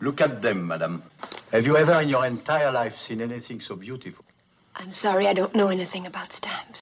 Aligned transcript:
Look 0.00 0.20
at 0.20 0.42
them, 0.42 0.66
madame. 0.68 1.02
Have 1.50 1.66
you 1.66 1.76
ever 1.76 2.00
in 2.00 2.08
your 2.08 2.24
entire 2.24 2.70
life 2.70 2.98
seen 2.98 3.20
anything 3.20 3.60
so 3.60 3.74
beautiful? 3.74 4.24
I'm 4.76 4.92
sorry, 4.92 5.26
I 5.26 5.32
don't 5.32 5.54
know 5.56 5.68
anything 5.68 6.06
about 6.06 6.32
stamps. 6.32 6.80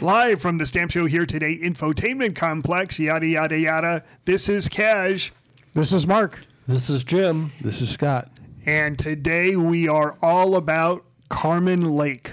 Live 0.00 0.40
from 0.40 0.58
the 0.58 0.66
Stamp 0.66 0.92
Show 0.92 1.06
here 1.06 1.26
today, 1.26 1.58
Infotainment 1.58 2.36
Complex, 2.36 3.00
yada, 3.00 3.26
yada, 3.26 3.58
yada. 3.58 4.04
This 4.26 4.48
is 4.48 4.68
Cash. 4.68 5.32
This 5.72 5.92
is 5.92 6.06
Mark. 6.06 6.38
This 6.68 6.88
is 6.88 7.02
Jim. 7.02 7.50
This 7.60 7.80
is 7.80 7.90
Scott. 7.90 8.30
And 8.64 8.96
today 8.96 9.56
we 9.56 9.88
are 9.88 10.16
all 10.22 10.54
about 10.54 11.04
Carmine 11.30 11.84
Lake. 11.84 12.32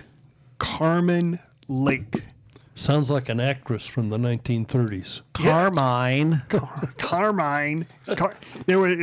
Carmine 0.59 1.39
Lake. 1.67 2.21
Sounds 2.79 3.09
like 3.09 3.27
an 3.27 3.39
actress 3.41 3.85
from 3.85 4.09
the 4.09 4.17
1930s. 4.17 5.21
Carmine. 5.33 6.41
Carmine. 6.97 7.85
Car- 8.15 8.35
there 8.67 8.79
was 8.79 8.95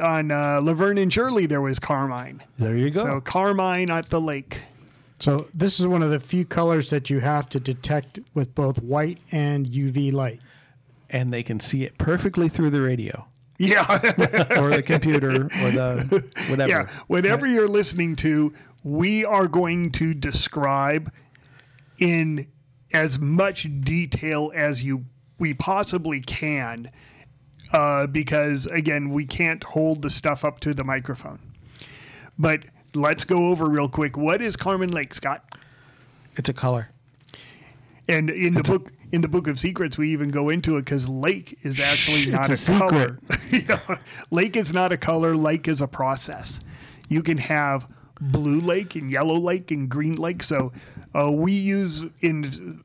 on 0.00 0.30
uh, 0.30 0.60
Laverne 0.62 0.98
and 0.98 1.12
Shirley. 1.12 1.46
There 1.46 1.60
was 1.60 1.78
Carmine. 1.80 2.42
There 2.58 2.76
you 2.76 2.90
go. 2.90 3.00
So 3.00 3.20
Carmine 3.20 3.90
at 3.90 4.08
the 4.08 4.20
lake. 4.20 4.58
So 5.18 5.48
this 5.52 5.80
is 5.80 5.86
one 5.88 6.02
of 6.02 6.10
the 6.10 6.20
few 6.20 6.44
colors 6.44 6.90
that 6.90 7.10
you 7.10 7.18
have 7.20 7.48
to 7.50 7.58
detect 7.60 8.20
with 8.34 8.54
both 8.54 8.80
white 8.82 9.18
and 9.32 9.66
UV 9.66 10.12
light. 10.12 10.40
and 11.10 11.32
they 11.32 11.42
can 11.42 11.58
see 11.60 11.82
it 11.84 11.98
perfectly 11.98 12.48
through 12.48 12.70
the 12.70 12.82
radio 12.82 13.26
Yeah, 13.58 13.84
or 14.58 14.70
the 14.70 14.82
computer 14.84 15.30
or 15.46 15.70
the 15.70 16.32
whatever. 16.50 16.68
yeah. 16.70 16.88
Whatever 17.08 17.46
you're 17.46 17.68
listening 17.68 18.14
to, 18.16 18.52
we 18.84 19.24
are 19.24 19.48
going 19.48 19.90
to 19.92 20.14
describe 20.14 21.10
in 21.98 22.46
as 22.94 23.18
much 23.18 23.68
detail 23.80 24.52
as 24.54 24.82
you 24.82 25.04
we 25.38 25.52
possibly 25.52 26.20
can, 26.20 26.90
uh, 27.72 28.06
because 28.06 28.66
again, 28.66 29.10
we 29.10 29.26
can't 29.26 29.62
hold 29.64 30.00
the 30.00 30.08
stuff 30.08 30.44
up 30.44 30.60
to 30.60 30.72
the 30.72 30.84
microphone. 30.84 31.40
But 32.38 32.64
let's 32.94 33.24
go 33.24 33.48
over 33.48 33.66
real 33.66 33.88
quick. 33.88 34.16
What 34.16 34.40
is 34.40 34.56
Carmine 34.56 34.92
Lake, 34.92 35.12
Scott? 35.12 35.58
It's 36.36 36.48
a 36.48 36.52
color. 36.52 36.88
And 38.08 38.30
in 38.30 38.54
the 38.54 38.62
book, 38.62 38.92
in 39.12 39.22
the 39.22 39.28
book 39.28 39.48
of 39.48 39.58
secrets, 39.58 39.98
we 39.98 40.12
even 40.12 40.28
go 40.28 40.50
into 40.50 40.76
it 40.76 40.84
because 40.84 41.08
lake 41.08 41.58
is 41.62 41.80
actually 41.80 42.32
not 42.32 42.48
it's 42.48 42.68
a, 42.68 42.74
a 42.74 42.78
color. 42.78 43.18
Yeah. 43.50 43.96
Lake 44.30 44.56
is 44.56 44.72
not 44.72 44.92
a 44.92 44.96
color. 44.96 45.36
Lake 45.36 45.68
is 45.68 45.80
a 45.80 45.88
process. 45.88 46.60
You 47.08 47.22
can 47.22 47.38
have 47.38 47.88
blue 48.20 48.60
lake 48.60 48.94
and 48.94 49.10
yellow 49.10 49.36
lake 49.36 49.70
and 49.70 49.88
green 49.88 50.16
lake. 50.16 50.42
So 50.42 50.72
uh, 51.14 51.30
we 51.30 51.52
use 51.52 52.04
in 52.20 52.82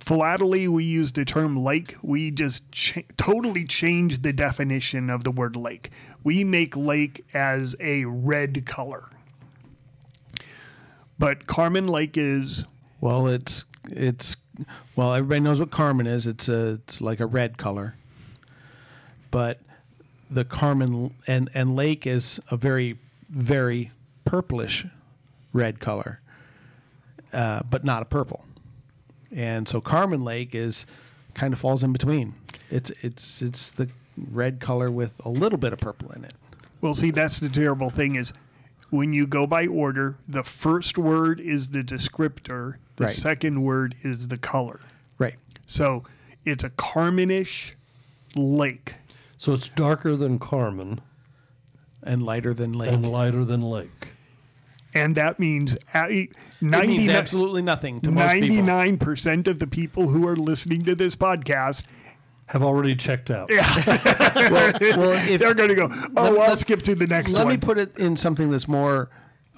philately 0.00 0.68
we 0.68 0.84
use 0.84 1.12
the 1.12 1.24
term 1.24 1.56
lake. 1.56 1.96
We 2.02 2.30
just 2.30 2.64
totally 3.16 3.64
change 3.64 4.22
the 4.22 4.32
definition 4.32 5.10
of 5.10 5.24
the 5.24 5.30
word 5.30 5.56
lake. 5.56 5.90
We 6.24 6.44
make 6.44 6.76
lake 6.76 7.24
as 7.34 7.76
a 7.80 8.04
red 8.04 8.66
color. 8.66 9.08
But 11.18 11.46
Carmine 11.46 11.86
Lake 11.86 12.16
is 12.16 12.64
Well, 13.00 13.28
it's 13.28 13.64
it's 13.90 14.36
well, 14.96 15.14
everybody 15.14 15.40
knows 15.40 15.60
what 15.60 15.70
carmine 15.70 16.06
is. 16.06 16.26
It's 16.26 16.48
a 16.48 16.80
it's 16.84 17.00
like 17.00 17.20
a 17.20 17.26
red 17.26 17.58
color. 17.58 17.94
But 19.30 19.60
the 20.30 20.44
carmine 20.44 21.14
and 21.26 21.48
and 21.54 21.76
lake 21.76 22.06
is 22.06 22.40
a 22.50 22.56
very 22.56 22.98
very 23.30 23.92
purplish 24.36 24.86
red 25.52 25.78
color, 25.78 26.20
uh, 27.34 27.60
but 27.68 27.84
not 27.84 28.00
a 28.00 28.06
purple. 28.06 28.46
And 29.30 29.68
so 29.68 29.78
Carmine 29.82 30.24
Lake 30.24 30.54
is 30.54 30.86
kind 31.34 31.52
of 31.52 31.58
falls 31.60 31.82
in 31.84 31.92
between. 31.92 32.34
It's 32.70 32.90
it's 33.02 33.42
it's 33.42 33.70
the 33.70 33.90
red 34.16 34.58
color 34.58 34.90
with 34.90 35.20
a 35.22 35.28
little 35.28 35.58
bit 35.58 35.74
of 35.74 35.80
purple 35.80 36.10
in 36.12 36.24
it. 36.24 36.32
Well, 36.80 36.94
see, 36.94 37.10
that's 37.10 37.40
the 37.40 37.50
terrible 37.50 37.90
thing 37.90 38.14
is 38.14 38.32
when 38.88 39.12
you 39.12 39.26
go 39.26 39.46
by 39.46 39.66
order, 39.66 40.16
the 40.26 40.42
first 40.42 40.96
word 40.96 41.38
is 41.38 41.68
the 41.70 41.82
descriptor, 41.84 42.76
the 42.96 43.04
Right. 43.04 43.14
second 43.14 43.62
word 43.62 43.94
is 44.02 44.28
the 44.28 44.38
color. 44.38 44.80
Right. 45.18 45.36
So 45.66 46.04
it's 46.46 46.64
a 46.64 46.70
carminish 46.70 47.76
lake. 48.34 48.94
so 49.36 49.52
it's 49.52 49.68
darker 49.68 50.16
than 50.16 50.38
Carmine 50.38 51.00
And 52.02 52.22
lighter 52.22 52.54
than 52.54 52.72
lake. 52.72 52.90
and 52.92 53.06
lighter 53.06 53.44
than 53.44 53.60
Lake. 53.60 54.08
And 54.94 55.14
that 55.16 55.38
means 55.38 55.76
a- 55.94 56.04
it 56.08 56.10
means 56.10 56.34
99 56.60 57.10
absolutely 57.16 57.62
nothing 57.62 58.00
to 58.02 58.10
most 58.10 58.32
people. 58.34 58.56
99% 58.66 59.46
of 59.48 59.58
the 59.58 59.66
people 59.66 60.08
who 60.08 60.26
are 60.28 60.36
listening 60.36 60.84
to 60.84 60.94
this 60.94 61.16
podcast, 61.16 61.82
Have 62.46 62.62
already 62.62 62.94
checked 62.94 63.30
out. 63.30 63.48
well, 63.50 64.74
if, 64.80 65.40
they're 65.40 65.54
going 65.54 65.70
to 65.70 65.74
go, 65.74 65.88
oh, 66.16 66.30
Let- 66.30 66.50
I'll 66.50 66.56
skip 66.56 66.82
to 66.82 66.94
the 66.94 67.06
next 67.06 67.32
let 67.32 67.44
one. 67.44 67.48
Let 67.48 67.60
me 67.60 67.66
put 67.66 67.78
it 67.78 67.96
in 67.96 68.16
something 68.16 68.50
that's 68.50 68.68
more 68.68 69.08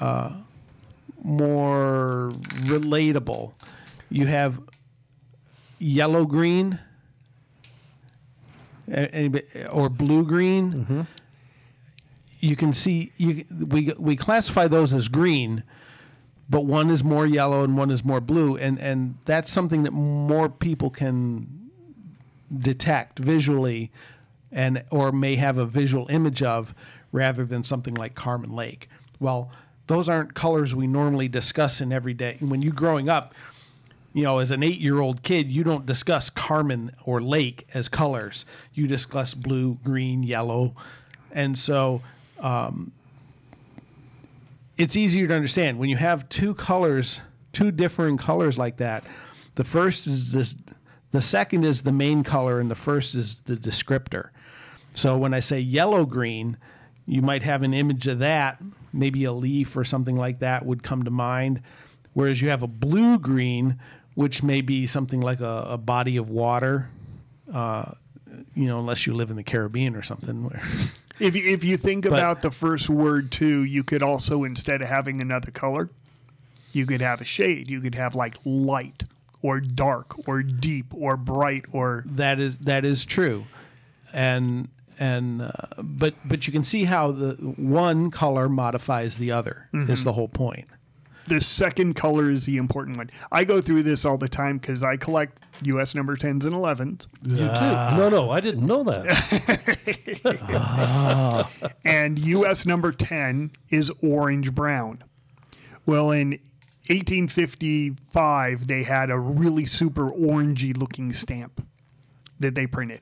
uh, 0.00 0.30
more 1.22 2.30
relatable. 2.66 3.54
You 4.10 4.26
have 4.26 4.60
yellow 5.78 6.24
green 6.26 6.78
or 9.72 9.88
blue 9.88 10.24
green. 10.24 11.06
You 12.44 12.56
can 12.56 12.74
see 12.74 13.10
you 13.16 13.44
we 13.50 13.94
we 13.98 14.16
classify 14.16 14.68
those 14.68 14.92
as 14.92 15.08
green, 15.08 15.62
but 16.50 16.66
one 16.66 16.90
is 16.90 17.02
more 17.02 17.26
yellow 17.26 17.64
and 17.64 17.78
one 17.78 17.90
is 17.90 18.04
more 18.04 18.20
blue, 18.20 18.56
and 18.56 18.78
and 18.78 19.16
that's 19.24 19.50
something 19.50 19.82
that 19.84 19.92
more 19.92 20.50
people 20.50 20.90
can 20.90 21.70
detect 22.54 23.18
visually 23.18 23.90
and 24.52 24.84
or 24.90 25.10
may 25.10 25.36
have 25.36 25.56
a 25.56 25.64
visual 25.64 26.06
image 26.10 26.42
of 26.42 26.74
rather 27.12 27.46
than 27.46 27.64
something 27.64 27.94
like 27.94 28.14
Carmine 28.14 28.54
Lake. 28.54 28.90
Well, 29.18 29.50
those 29.86 30.06
aren't 30.08 30.34
colors 30.34 30.74
we 30.74 30.86
normally 30.86 31.28
discuss 31.28 31.80
in 31.80 31.92
everyday 31.92 32.36
when 32.40 32.60
you 32.60 32.72
growing 32.72 33.08
up, 33.08 33.34
you 34.12 34.22
know, 34.22 34.38
as 34.38 34.50
an 34.50 34.60
8-year-old 34.60 35.22
kid, 35.22 35.46
you 35.46 35.64
don't 35.64 35.86
discuss 35.86 36.28
Carmine 36.28 36.90
or 37.04 37.22
Lake 37.22 37.66
as 37.72 37.88
colors. 37.88 38.44
You 38.74 38.86
discuss 38.86 39.34
blue, 39.34 39.78
green, 39.82 40.22
yellow. 40.22 40.74
And 41.32 41.58
so 41.58 42.02
um, 42.44 42.92
it's 44.76 44.96
easier 44.96 45.26
to 45.26 45.34
understand 45.34 45.78
when 45.78 45.88
you 45.88 45.96
have 45.96 46.28
two 46.28 46.54
colors, 46.54 47.22
two 47.52 47.72
differing 47.72 48.18
colors 48.18 48.58
like 48.58 48.76
that. 48.76 49.02
The 49.54 49.64
first 49.64 50.06
is 50.06 50.32
this, 50.32 50.54
the 51.10 51.22
second 51.22 51.64
is 51.64 51.82
the 51.82 51.92
main 51.92 52.22
color, 52.22 52.60
and 52.60 52.70
the 52.70 52.74
first 52.74 53.14
is 53.14 53.40
the 53.40 53.56
descriptor. 53.56 54.28
So 54.92 55.16
when 55.16 55.32
I 55.32 55.40
say 55.40 55.58
yellow 55.58 56.04
green, 56.04 56.58
you 57.06 57.22
might 57.22 57.42
have 57.44 57.62
an 57.62 57.72
image 57.72 58.06
of 58.08 58.18
that, 58.18 58.60
maybe 58.92 59.24
a 59.24 59.32
leaf 59.32 59.74
or 59.74 59.84
something 59.84 60.16
like 60.16 60.40
that 60.40 60.66
would 60.66 60.82
come 60.82 61.04
to 61.04 61.10
mind. 61.10 61.62
Whereas 62.12 62.42
you 62.42 62.50
have 62.50 62.62
a 62.62 62.68
blue 62.68 63.18
green, 63.18 63.78
which 64.16 64.42
may 64.42 64.60
be 64.60 64.86
something 64.86 65.20
like 65.20 65.40
a, 65.40 65.66
a 65.70 65.78
body 65.78 66.18
of 66.18 66.28
water, 66.28 66.90
uh, 67.52 67.92
you 68.54 68.66
know, 68.66 68.80
unless 68.80 69.06
you 69.06 69.14
live 69.14 69.30
in 69.30 69.36
the 69.36 69.42
Caribbean 69.42 69.96
or 69.96 70.02
something. 70.02 70.50
If, 71.20 71.36
you, 71.36 71.44
if 71.44 71.62
you 71.62 71.76
think 71.76 72.06
about 72.06 72.40
the 72.40 72.50
first 72.50 72.88
word 72.88 73.30
too, 73.30 73.62
you 73.64 73.84
could 73.84 74.02
also, 74.02 74.44
instead 74.44 74.82
of 74.82 74.88
having 74.88 75.20
another 75.20 75.50
color, 75.50 75.88
you 76.72 76.86
could 76.86 77.00
have 77.00 77.20
a 77.20 77.24
shade. 77.24 77.70
You 77.70 77.80
could 77.80 77.94
have 77.94 78.14
like 78.14 78.36
light 78.44 79.04
or 79.42 79.60
dark 79.60 80.28
or 80.28 80.42
deep 80.42 80.86
or 80.92 81.16
bright 81.16 81.64
or 81.72 82.02
that 82.06 82.40
is 82.40 82.58
that 82.58 82.84
is 82.84 83.04
true, 83.04 83.44
and 84.12 84.68
and 84.98 85.42
uh, 85.42 85.50
but 85.78 86.14
but 86.24 86.46
you 86.46 86.52
can 86.52 86.64
see 86.64 86.84
how 86.84 87.12
the 87.12 87.34
one 87.56 88.10
color 88.10 88.48
modifies 88.48 89.18
the 89.18 89.30
other 89.30 89.68
is 89.72 90.02
the 90.02 90.12
whole 90.14 90.28
point. 90.28 90.66
The 91.26 91.40
second 91.40 91.94
color 91.94 92.30
is 92.30 92.46
the 92.46 92.56
important 92.56 92.96
one. 92.96 93.10
I 93.32 93.44
go 93.44 93.60
through 93.60 93.82
this 93.84 94.04
all 94.04 94.18
the 94.18 94.28
time 94.28 94.58
because 94.58 94.82
I 94.82 94.96
collect 94.96 95.38
U.S. 95.62 95.94
number 95.94 96.16
10s 96.16 96.44
and 96.44 96.52
11s. 96.54 97.06
You 97.22 97.36
too. 97.36 97.44
No, 97.44 98.08
no, 98.08 98.30
I 98.30 98.40
didn't 98.40 98.66
know 98.66 98.82
that. 98.84 99.08
and 101.84 102.18
U.S. 102.18 102.66
number 102.66 102.92
10 102.92 103.52
is 103.70 103.90
orange 104.02 104.54
brown. 104.54 105.02
Well, 105.86 106.10
in 106.10 106.30
1855, 106.88 108.66
they 108.66 108.82
had 108.82 109.10
a 109.10 109.18
really 109.18 109.64
super 109.66 110.10
orangey 110.10 110.76
looking 110.76 111.12
stamp 111.12 111.66
that 112.40 112.54
they 112.54 112.66
printed. 112.66 113.00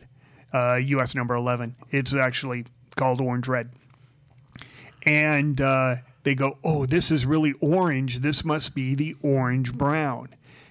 Uh, 0.53 0.79
U.S. 0.83 1.15
number 1.15 1.35
11. 1.35 1.75
It's 1.91 2.15
actually 2.15 2.67
called 2.97 3.21
orange 3.21 3.49
red. 3.49 3.71
And 5.05 5.61
uh, 5.61 5.97
they 6.25 6.35
go, 6.35 6.59
oh, 6.63 6.87
this 6.87 7.11
is 7.11 7.27
really 7.27 7.53
orange. 7.61 8.21
This 8.21 8.45
must 8.45 8.75
be 8.75 8.95
the 8.95 9.17
orange 9.23 9.73
brown. 9.75 10.29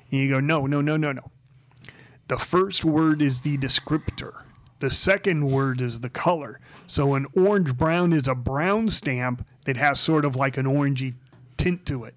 And 0.09 0.21
you 0.21 0.29
go, 0.29 0.39
no, 0.39 0.65
no, 0.65 0.81
no, 0.81 0.97
no, 0.97 1.11
no. 1.11 1.31
The 2.27 2.37
first 2.37 2.85
word 2.85 3.21
is 3.21 3.41
the 3.41 3.57
descriptor. 3.57 4.43
The 4.79 4.89
second 4.89 5.45
word 5.51 5.81
is 5.81 5.99
the 5.99 6.09
color. 6.09 6.59
So 6.87 7.13
an 7.15 7.27
orange 7.35 7.77
brown 7.77 8.13
is 8.13 8.27
a 8.27 8.35
brown 8.35 8.89
stamp 8.89 9.45
that 9.65 9.77
has 9.77 9.99
sort 9.99 10.25
of 10.25 10.35
like 10.35 10.57
an 10.57 10.65
orangey 10.65 11.13
tint 11.57 11.85
to 11.85 12.05
it, 12.05 12.15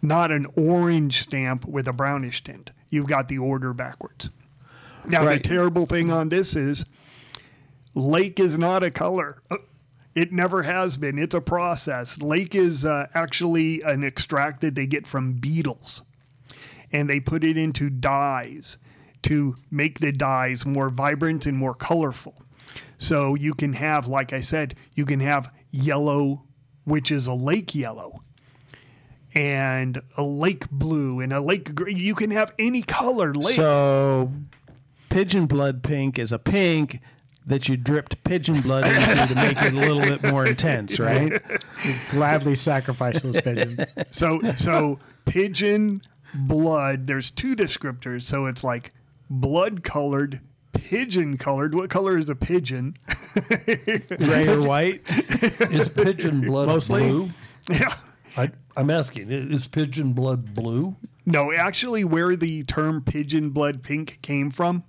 not 0.00 0.30
an 0.30 0.46
orange 0.56 1.22
stamp 1.22 1.66
with 1.66 1.86
a 1.88 1.92
brownish 1.92 2.42
tint. 2.44 2.70
You've 2.88 3.06
got 3.08 3.28
the 3.28 3.38
order 3.38 3.74
backwards. 3.74 4.30
Now, 5.06 5.26
Right. 5.26 5.42
the 5.42 5.48
terrible 5.48 5.84
thing 5.86 6.10
on 6.10 6.28
this 6.30 6.56
is 6.56 6.84
lake 7.94 8.40
is 8.40 8.56
not 8.56 8.82
a 8.82 8.90
color. 8.90 9.36
Uh, 9.50 9.56
It 10.18 10.32
never 10.32 10.64
has 10.64 10.96
been. 10.96 11.16
It's 11.16 11.34
a 11.36 11.40
process. 11.40 12.20
Lake 12.20 12.56
is 12.56 12.84
uh, 12.84 13.06
actually 13.14 13.80
an 13.82 14.02
extract 14.02 14.62
that 14.62 14.74
they 14.74 14.84
get 14.84 15.06
from 15.06 15.34
beetles, 15.34 16.02
and 16.90 17.08
they 17.08 17.20
put 17.20 17.44
it 17.44 17.56
into 17.56 17.88
dyes 17.88 18.78
to 19.22 19.54
make 19.70 20.00
the 20.00 20.10
dyes 20.10 20.66
more 20.66 20.88
vibrant 20.88 21.46
and 21.46 21.56
more 21.56 21.72
colorful. 21.72 22.34
So 22.98 23.36
you 23.36 23.54
can 23.54 23.74
have, 23.74 24.08
like 24.08 24.32
I 24.32 24.40
said, 24.40 24.74
you 24.94 25.06
can 25.06 25.20
have 25.20 25.52
yellow, 25.70 26.42
which 26.82 27.12
is 27.12 27.28
a 27.28 27.32
lake 27.32 27.76
yellow, 27.76 28.24
and 29.36 30.02
a 30.16 30.24
lake 30.24 30.68
blue, 30.68 31.20
and 31.20 31.32
a 31.32 31.40
lake 31.40 31.76
green. 31.76 31.96
You 31.96 32.16
can 32.16 32.32
have 32.32 32.52
any 32.58 32.82
color 32.82 33.32
lake. 33.34 33.54
So, 33.54 34.32
pigeon 35.10 35.46
blood 35.46 35.84
pink 35.84 36.18
is 36.18 36.32
a 36.32 36.40
pink 36.40 36.98
that 37.48 37.68
you 37.68 37.76
dripped 37.76 38.22
pigeon 38.24 38.60
blood 38.60 38.84
into 38.86 39.26
to 39.26 39.34
make 39.34 39.60
it 39.62 39.72
a 39.74 39.76
little 39.76 40.02
bit 40.02 40.22
more 40.22 40.46
intense, 40.46 40.98
right? 40.98 41.40
Gladly 42.10 42.54
sacrifice 42.54 43.22
those 43.22 43.40
pigeons. 43.40 43.80
So 44.10 44.40
so 44.56 44.98
pigeon 45.24 46.02
blood. 46.34 47.06
There's 47.06 47.30
two 47.30 47.56
descriptors. 47.56 48.22
So 48.24 48.46
it's 48.46 48.62
like 48.62 48.92
blood 49.30 49.82
colored, 49.82 50.40
pigeon 50.72 51.36
colored. 51.38 51.74
What 51.74 51.90
color 51.90 52.18
is 52.18 52.28
a 52.30 52.34
pigeon? 52.34 52.96
Gray 54.18 54.48
or 54.48 54.62
white? 54.62 55.02
Is 55.70 55.88
pigeon 55.88 56.40
blood 56.40 56.68
Mostly. 56.68 57.08
blue? 57.08 57.30
yeah. 57.70 57.94
I, 58.36 58.50
I'm 58.76 58.90
asking, 58.90 59.30
is 59.30 59.66
pigeon 59.66 60.12
blood 60.12 60.54
blue? 60.54 60.96
No, 61.26 61.52
actually, 61.52 62.04
where 62.04 62.36
the 62.36 62.62
term 62.64 63.02
pigeon 63.02 63.50
blood 63.50 63.82
pink 63.82 64.18
came 64.22 64.50
from 64.50 64.84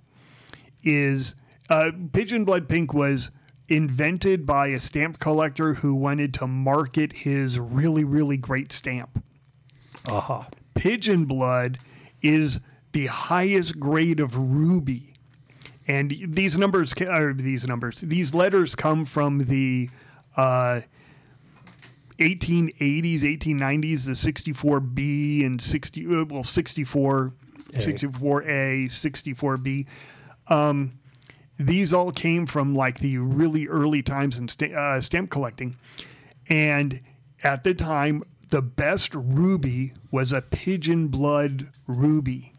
is 0.82 1.34
uh, 1.70 1.92
pigeon 2.12 2.44
blood 2.44 2.68
pink 2.68 2.92
was 2.92 3.30
invented 3.68 4.44
by 4.44 4.66
a 4.66 4.80
stamp 4.80 5.20
collector 5.20 5.74
who 5.74 5.94
wanted 5.94 6.34
to 6.34 6.46
market 6.46 7.12
his 7.12 7.58
really, 7.58 8.04
really 8.04 8.36
great 8.36 8.72
stamp. 8.72 9.22
Aha. 10.06 10.48
pigeon 10.74 11.26
blood 11.26 11.78
is 12.22 12.58
the 12.92 13.06
highest 13.06 13.78
grade 13.78 14.18
of 14.18 14.36
ruby. 14.36 15.14
And 15.86 16.14
these 16.28 16.56
numbers, 16.58 16.94
or 17.00 17.32
these 17.32 17.66
numbers, 17.66 18.00
these 18.00 18.34
letters 18.34 18.74
come 18.74 19.04
from 19.04 19.44
the 19.44 19.90
uh, 20.36 20.80
1880s, 22.18 23.22
1890s, 23.22 24.04
the 24.06 24.12
64B 24.12 25.44
and 25.44 25.60
60, 25.60 26.06
uh, 26.06 26.24
well, 26.26 26.44
64, 26.44 27.32
64A, 27.72 28.84
64B. 28.84 29.86
Um, 30.48 30.99
these 31.60 31.92
all 31.92 32.10
came 32.10 32.46
from 32.46 32.74
like 32.74 33.00
the 33.00 33.18
really 33.18 33.68
early 33.68 34.02
times 34.02 34.38
in 34.38 34.48
sta- 34.48 34.72
uh, 34.72 35.00
stamp 35.00 35.30
collecting. 35.30 35.76
And 36.48 37.00
at 37.42 37.64
the 37.64 37.74
time, 37.74 38.22
the 38.48 38.62
best 38.62 39.14
ruby 39.14 39.92
was 40.10 40.32
a 40.32 40.40
pigeon 40.40 41.08
blood 41.08 41.68
ruby. 41.86 42.54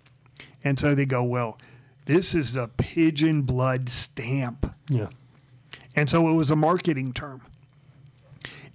And 0.64 0.78
so 0.78 0.94
they 0.94 1.06
go, 1.06 1.24
well, 1.24 1.58
this 2.06 2.36
is 2.36 2.56
a 2.56 2.68
pigeon 2.68 3.42
blood 3.42 3.90
stamp. 3.90 4.74
Yeah. 4.88 5.10
And 5.96 6.10
so 6.10 6.30
it 6.30 6.34
was 6.34 6.52
a 6.52 6.56
marketing 6.56 7.14
term. 7.14 7.42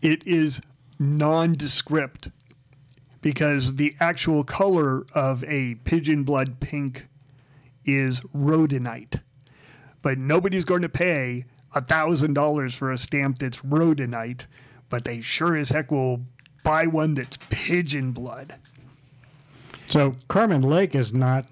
It 0.03 0.27
is 0.27 0.61
nondescript 0.99 2.31
because 3.23 3.77
the 3.77 3.95
actual 4.01 4.45
color 4.45 5.07
of 5.13 5.45
a 5.45 5.77
pigeon 5.85 6.25
blood 6.25 6.61
pink 6.61 7.07
is 7.85 8.21
rhodonite. 8.35 9.21
But 10.07 10.19
nobody's 10.19 10.65
going 10.65 10.83
to 10.83 10.89
pay 10.89 11.47
a 11.75 11.83
$1,000 11.83 12.75
for 12.77 12.93
a 12.93 12.97
stamp 12.97 13.41
that's 13.41 13.59
rhodonite, 13.59 14.45
but 14.89 15.05
they 15.05 15.21
sure 15.21 15.57
as 15.57 15.71
heck 15.71 15.91
will 15.91 16.21
buy 16.63 16.87
one 16.87 17.15
that's 17.15 17.37
pigeon 17.51 18.13
blood. 18.13 18.55
So 19.89 20.15
Carmine 20.29 20.63
Lake 20.63 20.95
is 20.95 21.13
not, 21.13 21.47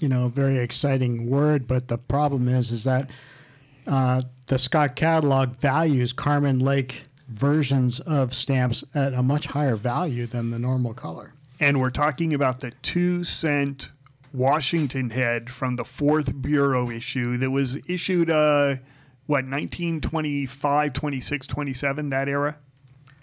you 0.00 0.08
know, 0.08 0.24
a 0.24 0.28
very 0.28 0.58
exciting 0.58 1.30
word, 1.30 1.68
but 1.68 1.86
the 1.86 1.98
problem 1.98 2.48
is, 2.48 2.72
is 2.72 2.82
that 2.82 3.08
uh, 3.86 4.22
the 4.48 4.58
Scott 4.58 4.96
catalog 4.96 5.54
values 5.58 6.12
Carmine 6.12 6.58
Lake 6.58 7.04
versions 7.28 8.00
of 8.00 8.34
stamps 8.34 8.82
at 8.92 9.14
a 9.14 9.22
much 9.22 9.46
higher 9.46 9.76
value 9.76 10.26
than 10.26 10.50
the 10.50 10.58
normal 10.58 10.94
color. 10.94 11.32
And 11.60 11.78
we're 11.78 11.90
talking 11.90 12.34
about 12.34 12.58
the 12.58 12.72
two 12.82 13.22
cent 13.22 13.90
Washington 14.32 15.10
head 15.10 15.50
from 15.50 15.76
the 15.76 15.84
fourth 15.84 16.40
Bureau 16.40 16.90
issue 16.90 17.36
that 17.38 17.50
was 17.50 17.78
issued, 17.88 18.30
uh, 18.30 18.76
what, 19.26 19.44
1925, 19.44 20.92
26, 20.92 21.46
27, 21.46 22.10
that 22.10 22.28
era? 22.28 22.58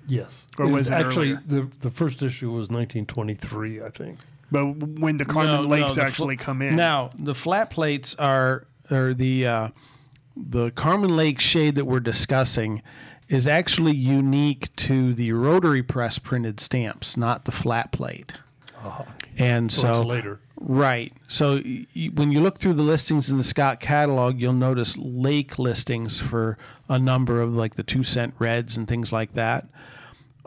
Yes. 0.08 0.48
Or 0.58 0.68
was 0.68 0.90
it 0.90 0.94
actually 0.94 1.34
earlier? 1.34 1.42
the 1.48 1.70
the 1.82 1.92
first 1.92 2.22
issue 2.22 2.48
was 2.50 2.70
1923, 2.70 3.82
I 3.82 3.90
think. 3.90 4.18
But 4.50 4.66
when 4.66 5.18
the 5.18 5.26
Carmine 5.26 5.56
No, 5.56 5.62
no, 5.64 5.68
Lakes 5.68 5.96
the 5.96 6.02
fl- 6.02 6.08
actually 6.08 6.38
come 6.38 6.62
in. 6.62 6.78
Now, 6.78 7.10
the 7.20 7.36
flat 7.36 7.70
plates 7.70 8.16
are 8.16 8.66
are 8.90 9.14
the 9.14 9.46
uh, 9.48 9.70
the 10.38 10.72
Carmine 10.72 11.16
Lake 11.16 11.42
shade 11.42 11.76
that 11.76 11.84
we're 11.86 12.00
discussing 12.00 12.82
is 13.28 13.46
actually 13.46 13.94
unique 13.96 14.74
to 14.78 15.14
the 15.14 15.34
rotary 15.34 15.84
press 15.84 16.18
printed 16.20 16.62
stamps, 16.62 17.18
not 17.18 17.44
the 17.44 17.52
flat 17.52 17.92
plate. 17.92 18.32
And 19.38 19.70
So, 19.70 19.96
so, 19.96 20.02
later. 20.04 20.40
Right. 20.60 21.14
So 21.28 21.60
when 22.14 22.32
you 22.32 22.42
look 22.42 22.58
through 22.58 22.74
the 22.74 22.82
listings 22.82 23.30
in 23.30 23.38
the 23.38 23.44
Scott 23.44 23.80
catalog, 23.80 24.40
you'll 24.42 24.54
notice 24.54 24.98
lake 24.98 25.60
listings 25.60 26.20
for 26.20 26.58
a 26.90 26.98
number 26.98 27.42
of 27.42 27.54
like 27.54 27.76
the 27.76 27.84
two 27.84 28.04
cent 28.04 28.34
reds 28.40 28.76
and 28.76 28.88
things 28.88 29.14
like 29.14 29.34
that. 29.36 29.68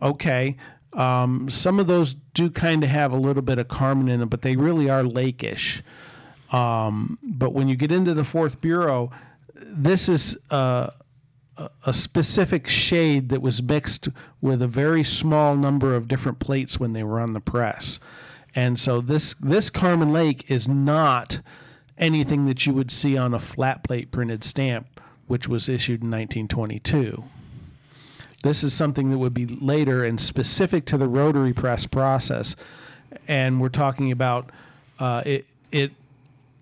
Okay. 0.03 0.57
Um, 0.95 1.49
some 1.49 1.79
of 1.79 1.87
those 1.87 2.15
do 2.35 2.51
kind 2.51 2.83
of 2.83 2.91
have 2.91 3.13
a 3.13 3.17
little 3.17 3.43
bit 3.43 3.59
of 3.59 3.69
Carmine 3.69 4.09
in 4.09 4.21
them, 4.21 4.29
but 4.29 4.43
they 4.43 4.57
really 4.57 4.91
are 4.91 5.03
lakeish. 5.03 5.83
Um, 6.51 7.19
but 7.23 7.53
when 7.53 7.69
you 7.69 7.77
get 7.77 7.93
into 7.93 8.13
the 8.13 8.25
fourth 8.25 8.61
bureau, 8.61 9.13
this 9.55 10.09
is 10.09 10.37
a, 10.51 10.91
a 11.87 11.93
specific 11.93 12.67
shade 12.67 13.29
that 13.29 13.41
was 13.41 13.63
mixed 13.63 14.09
with 14.41 14.61
a 14.61 14.67
very 14.67 15.05
small 15.05 15.55
number 15.55 15.95
of 15.95 16.09
different 16.09 16.41
plates 16.41 16.81
when 16.81 16.93
they 16.93 17.05
were 17.05 17.21
on 17.21 17.35
the 17.35 17.41
press. 17.41 18.01
And 18.55 18.79
so 18.79 19.01
this 19.01 19.35
this 19.35 19.71
Carmine 19.71 20.13
Lake 20.13 20.51
is 20.51 20.69
not 20.69 21.41
anything 21.99 22.47
that 22.47 22.67
you 22.67 22.73
would 22.73 22.91
see 22.91 23.17
on 23.17 23.35
a 23.35 23.41
flat 23.41 23.85
plate 23.85 24.11
printed 24.11 24.43
stamp, 24.43 25.01
which 25.27 25.47
was 25.47 25.69
issued 25.69 26.03
in 26.03 26.11
1922. 26.11 27.25
This 28.43 28.65
is 28.65 28.73
something 28.73 29.11
that 29.11 29.19
would 29.19 29.35
be 29.35 29.47
later 29.47 30.03
and 30.03 30.21
specific 30.21 30.87
to 30.87 30.97
the 30.97 31.07
rotary 31.07 31.53
press 31.53 31.87
process, 31.87 32.57
and 33.29 33.61
we're 33.61 33.69
talking 33.69 34.11
about 34.11 34.51
uh, 34.99 35.23
it. 35.27 35.47
It 35.71 35.93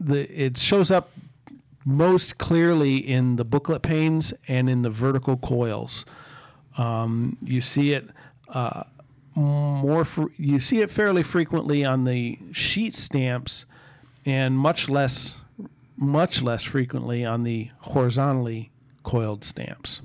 the 0.00 0.28
it 0.30 0.58
shows 0.58 0.90
up 0.90 1.10
most 1.84 2.36
clearly 2.36 2.96
in 2.96 3.36
the 3.36 3.44
booklet 3.44 3.82
panes 3.82 4.34
and 4.46 4.68
in 4.68 4.82
the 4.82 4.90
vertical 4.90 5.36
coils. 5.36 6.04
Um, 6.76 7.38
you 7.42 7.60
see 7.60 7.92
it 7.92 8.08
uh, 8.48 8.84
more. 9.38 10.04
Fr- 10.04 10.26
you 10.36 10.60
see 10.60 10.80
it 10.80 10.90
fairly 10.90 11.22
frequently 11.22 11.84
on 11.84 12.04
the 12.04 12.38
sheet 12.52 12.94
stamps, 12.94 13.64
and 14.26 14.58
much 14.58 14.88
less, 14.88 15.36
much 15.96 16.42
less 16.42 16.64
frequently 16.64 17.24
on 17.24 17.44
the 17.44 17.70
horizontally 17.80 18.70
coiled 19.02 19.44
stamps. 19.44 20.00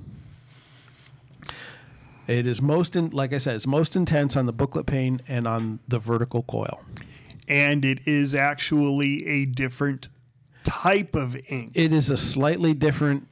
It 2.26 2.46
is 2.46 2.62
most, 2.62 2.96
in, 2.96 3.10
like 3.10 3.34
I 3.34 3.38
said, 3.38 3.56
it's 3.56 3.66
most 3.66 3.96
intense 3.96 4.34
on 4.36 4.46
the 4.46 4.52
booklet 4.52 4.86
pane 4.86 5.20
and 5.28 5.46
on 5.46 5.80
the 5.86 5.98
vertical 5.98 6.42
coil. 6.44 6.80
and 7.46 7.84
it 7.84 7.98
is 8.06 8.34
actually 8.34 9.26
a 9.26 9.44
different 9.44 10.08
type 10.62 11.14
of 11.14 11.36
ink. 11.48 11.72
It 11.74 11.92
is 11.92 12.08
a 12.08 12.16
slightly 12.16 12.72
different 12.72 13.28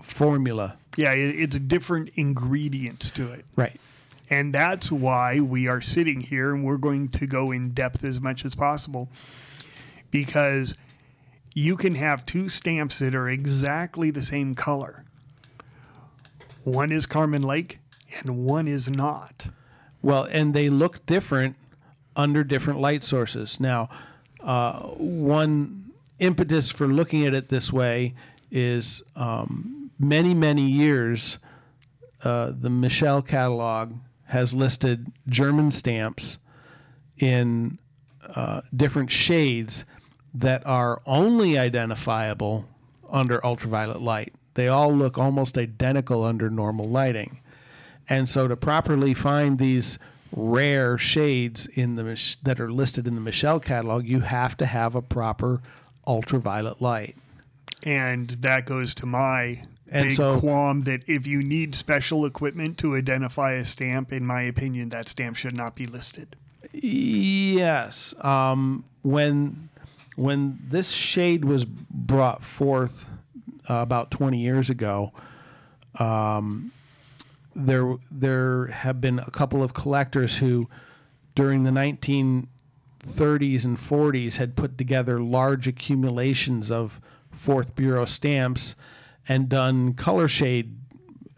formula. 0.00 0.78
yeah, 0.96 1.12
it, 1.12 1.38
it's 1.38 1.54
a 1.56 1.60
different 1.60 2.10
ingredient 2.14 3.00
to 3.14 3.30
it. 3.32 3.44
Right. 3.56 3.78
And 4.30 4.52
that's 4.52 4.92
why 4.92 5.40
we 5.40 5.68
are 5.68 5.80
sitting 5.80 6.20
here 6.20 6.54
and 6.54 6.64
we're 6.64 6.76
going 6.76 7.08
to 7.10 7.26
go 7.26 7.50
in 7.50 7.70
depth 7.70 8.04
as 8.04 8.20
much 8.20 8.44
as 8.44 8.54
possible 8.54 9.08
because 10.10 10.74
you 11.54 11.76
can 11.76 11.94
have 11.94 12.26
two 12.26 12.48
stamps 12.48 12.98
that 12.98 13.14
are 13.14 13.28
exactly 13.28 14.10
the 14.10 14.22
same 14.22 14.54
color. 14.54 15.04
One 16.64 16.92
is 16.92 17.06
Carmine 17.06 17.42
Lake 17.42 17.78
and 18.18 18.44
one 18.44 18.68
is 18.68 18.90
not. 18.90 19.48
Well, 20.02 20.24
and 20.24 20.54
they 20.54 20.68
look 20.68 21.06
different 21.06 21.56
under 22.14 22.44
different 22.44 22.80
light 22.80 23.04
sources. 23.04 23.58
Now, 23.58 23.88
uh, 24.40 24.80
one 24.80 25.92
impetus 26.18 26.70
for 26.70 26.86
looking 26.86 27.26
at 27.26 27.34
it 27.34 27.48
this 27.48 27.72
way 27.72 28.14
is 28.50 29.02
um, 29.16 29.90
many, 29.98 30.34
many 30.34 30.68
years, 30.68 31.38
uh, 32.24 32.52
the 32.58 32.70
Michel 32.70 33.22
catalog 33.22 33.94
has 34.28 34.54
listed 34.54 35.12
German 35.26 35.70
stamps 35.70 36.38
in 37.18 37.78
uh, 38.34 38.60
different 38.74 39.10
shades 39.10 39.84
that 40.34 40.64
are 40.66 41.02
only 41.06 41.58
identifiable 41.58 42.66
under 43.10 43.44
ultraviolet 43.44 44.00
light. 44.00 44.34
They 44.54 44.68
all 44.68 44.92
look 44.92 45.18
almost 45.18 45.56
identical 45.56 46.24
under 46.24 46.50
normal 46.50 46.86
lighting. 46.86 47.40
And 48.08 48.28
so 48.28 48.48
to 48.48 48.56
properly 48.56 49.14
find 49.14 49.58
these 49.58 49.98
rare 50.32 50.98
shades 50.98 51.66
in 51.66 51.94
the 51.94 52.36
that 52.42 52.60
are 52.60 52.70
listed 52.70 53.06
in 53.06 53.14
the 53.14 53.20
Michel 53.20 53.60
catalog, 53.60 54.06
you 54.06 54.20
have 54.20 54.56
to 54.58 54.66
have 54.66 54.94
a 54.94 55.02
proper 55.02 55.62
ultraviolet 56.06 56.82
light. 56.82 57.16
And 57.84 58.28
that 58.30 58.66
goes 58.66 58.94
to 58.96 59.06
my 59.06 59.62
And 59.90 60.08
big 60.08 60.12
so- 60.12 60.40
qualm 60.40 60.82
that 60.82 61.04
if 61.06 61.26
you 61.26 61.42
need 61.42 61.74
special 61.74 62.26
equipment 62.26 62.78
to 62.78 62.96
identify 62.96 63.52
a 63.52 63.64
stamp, 63.64 64.12
in 64.12 64.24
my 64.24 64.42
opinion, 64.42 64.90
that 64.90 65.08
stamp 65.08 65.36
should 65.36 65.56
not 65.56 65.74
be 65.74 65.86
listed. 65.86 66.36
Yes. 66.72 68.14
Um, 68.20 68.84
when 69.02 69.68
when 70.16 70.58
this 70.68 70.90
shade 70.90 71.44
was 71.44 71.64
brought 71.64 72.42
forth 72.42 73.08
uh, 73.70 73.74
about 73.74 74.10
20 74.10 74.38
years 74.38 74.68
ago, 74.68 75.12
um, 75.98 76.72
there 77.54 77.96
there 78.10 78.66
have 78.66 79.00
been 79.00 79.18
a 79.18 79.30
couple 79.30 79.62
of 79.62 79.72
collectors 79.74 80.38
who, 80.38 80.68
during 81.34 81.64
the 81.64 81.70
1930s 81.70 83.64
and 83.64 83.78
40s, 83.78 84.36
had 84.36 84.56
put 84.56 84.76
together 84.76 85.20
large 85.20 85.66
accumulations 85.66 86.70
of 86.70 87.00
Fourth 87.30 87.74
Bureau 87.74 88.04
stamps 88.04 88.74
and 89.28 89.48
done 89.48 89.94
color 89.94 90.26
shade 90.28 90.76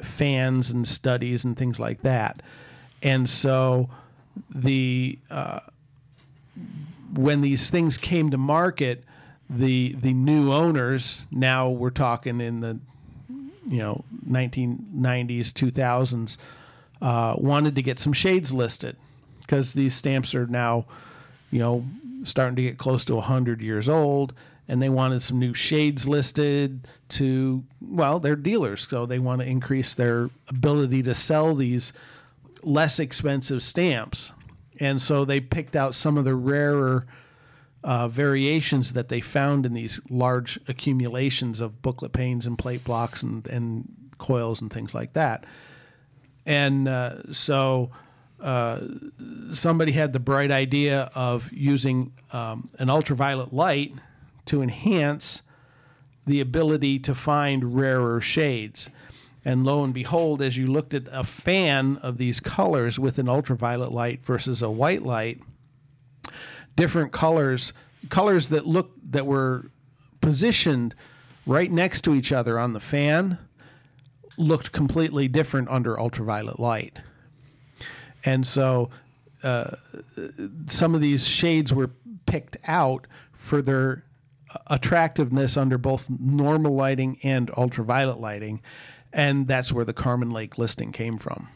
fans 0.00 0.70
and 0.70 0.86
studies 0.86 1.44
and 1.44 1.56
things 1.56 1.78
like 1.78 2.02
that. 2.02 2.40
And 3.02 3.28
so 3.28 3.90
the 4.54 5.18
uh, 5.30 5.60
when 7.14 7.40
these 7.40 7.70
things 7.70 7.98
came 7.98 8.30
to 8.30 8.38
market, 8.38 9.04
the 9.50 9.96
the 9.98 10.14
new 10.14 10.52
owners 10.52 11.22
now 11.30 11.68
we're 11.68 11.90
talking 11.90 12.40
in 12.40 12.60
the 12.60 12.78
you 13.66 13.78
know 13.78 14.04
1990s 14.28 15.48
2000s 15.48 16.36
uh, 17.02 17.34
wanted 17.36 17.74
to 17.74 17.82
get 17.82 17.98
some 17.98 18.12
shades 18.12 18.52
listed 18.52 18.96
because 19.40 19.72
these 19.72 19.92
stamps 19.92 20.34
are 20.36 20.46
now 20.46 20.86
you 21.50 21.58
know 21.58 21.84
starting 22.22 22.54
to 22.54 22.62
get 22.62 22.78
close 22.78 23.04
to 23.04 23.16
100 23.16 23.60
years 23.60 23.88
old 23.88 24.32
and 24.70 24.80
they 24.80 24.88
wanted 24.88 25.20
some 25.20 25.38
new 25.38 25.52
shades 25.52 26.06
listed 26.06 26.86
to 27.08 27.64
well 27.80 28.20
they're 28.20 28.36
dealers 28.36 28.86
so 28.88 29.04
they 29.04 29.18
want 29.18 29.40
to 29.40 29.46
increase 29.46 29.94
their 29.94 30.30
ability 30.48 31.02
to 31.02 31.12
sell 31.12 31.54
these 31.56 31.92
less 32.62 33.00
expensive 33.00 33.62
stamps 33.62 34.32
and 34.78 35.02
so 35.02 35.24
they 35.24 35.40
picked 35.40 35.74
out 35.74 35.94
some 35.94 36.16
of 36.16 36.24
the 36.24 36.34
rarer 36.34 37.06
uh, 37.82 38.08
variations 38.08 38.92
that 38.92 39.08
they 39.08 39.20
found 39.20 39.66
in 39.66 39.72
these 39.72 40.00
large 40.10 40.58
accumulations 40.68 41.60
of 41.60 41.82
booklet 41.82 42.12
panes 42.12 42.46
and 42.46 42.58
plate 42.58 42.84
blocks 42.84 43.22
and, 43.22 43.46
and 43.48 43.88
coils 44.18 44.60
and 44.60 44.72
things 44.72 44.94
like 44.94 45.14
that. 45.14 45.44
And 46.44 46.88
uh, 46.88 47.32
so 47.32 47.90
uh, 48.38 48.80
somebody 49.52 49.92
had 49.92 50.12
the 50.12 50.20
bright 50.20 50.50
idea 50.50 51.10
of 51.14 51.50
using 51.52 52.12
um, 52.32 52.70
an 52.78 52.90
ultraviolet 52.90 53.52
light 53.52 53.94
to 54.46 54.62
enhance 54.62 55.42
the 56.26 56.40
ability 56.40 56.98
to 57.00 57.14
find 57.14 57.74
rarer 57.74 58.20
shades. 58.20 58.90
And 59.44 59.64
lo 59.64 59.82
and 59.82 59.94
behold, 59.94 60.42
as 60.42 60.58
you 60.58 60.66
looked 60.66 60.92
at 60.92 61.04
a 61.10 61.24
fan 61.24 61.96
of 62.02 62.18
these 62.18 62.40
colors 62.40 62.98
with 62.98 63.18
an 63.18 63.28
ultraviolet 63.28 63.90
light 63.90 64.22
versus 64.22 64.60
a 64.60 64.70
white 64.70 65.02
light, 65.02 65.40
different 66.76 67.12
colors, 67.12 67.72
colors 68.10 68.48
that 68.50 68.66
look 68.66 68.92
that 69.10 69.26
were 69.26 69.70
positioned 70.20 70.94
right 71.46 71.72
next 71.72 72.02
to 72.02 72.14
each 72.14 72.32
other 72.32 72.58
on 72.58 72.74
the 72.74 72.80
fan, 72.80 73.38
looked 74.36 74.72
completely 74.72 75.26
different 75.26 75.68
under 75.68 75.98
ultraviolet 75.98 76.60
light. 76.60 76.98
And 78.24 78.46
so 78.46 78.90
uh, 79.42 79.72
some 80.66 80.94
of 80.94 81.00
these 81.00 81.26
shades 81.26 81.72
were 81.72 81.90
picked 82.26 82.58
out 82.66 83.06
for 83.32 83.62
their 83.62 84.04
attractiveness 84.66 85.56
under 85.56 85.78
both 85.78 86.08
normal 86.10 86.74
lighting 86.74 87.18
and 87.22 87.50
ultraviolet 87.56 88.18
lighting. 88.18 88.62
And 89.12 89.48
that's 89.48 89.72
where 89.72 89.84
the 89.84 89.92
Carmine 89.92 90.30
Lake 90.30 90.58
listing 90.58 90.92
came 90.92 91.18
from. 91.18 91.48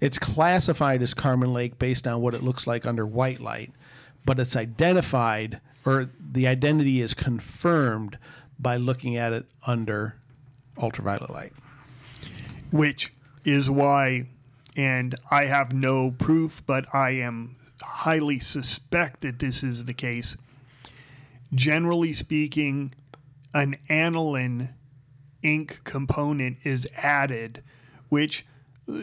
It's 0.00 0.18
classified 0.18 1.02
as 1.02 1.14
Carmine 1.14 1.52
Lake 1.52 1.78
based 1.78 2.06
on 2.06 2.20
what 2.20 2.34
it 2.34 2.42
looks 2.42 2.66
like 2.66 2.86
under 2.86 3.06
white 3.06 3.40
light, 3.40 3.72
but 4.24 4.38
it's 4.38 4.56
identified 4.56 5.60
or 5.84 6.10
the 6.20 6.46
identity 6.46 7.00
is 7.00 7.14
confirmed 7.14 8.18
by 8.58 8.76
looking 8.76 9.16
at 9.16 9.32
it 9.32 9.46
under 9.66 10.16
ultraviolet 10.80 11.30
light. 11.30 11.52
which 12.70 13.12
is 13.44 13.70
why, 13.70 14.26
and 14.76 15.14
I 15.30 15.46
have 15.46 15.72
no 15.72 16.10
proof, 16.10 16.62
but 16.66 16.92
I 16.94 17.10
am 17.12 17.56
highly 17.80 18.38
suspect 18.40 19.22
that 19.22 19.38
this 19.38 19.62
is 19.62 19.84
the 19.86 19.94
case. 19.94 20.36
Generally 21.54 22.12
speaking, 22.14 22.94
an 23.54 23.76
aniline 23.88 24.74
ink 25.42 25.80
component 25.84 26.58
is 26.64 26.86
added, 26.96 27.62
which 28.08 28.46
uh, 28.88 29.00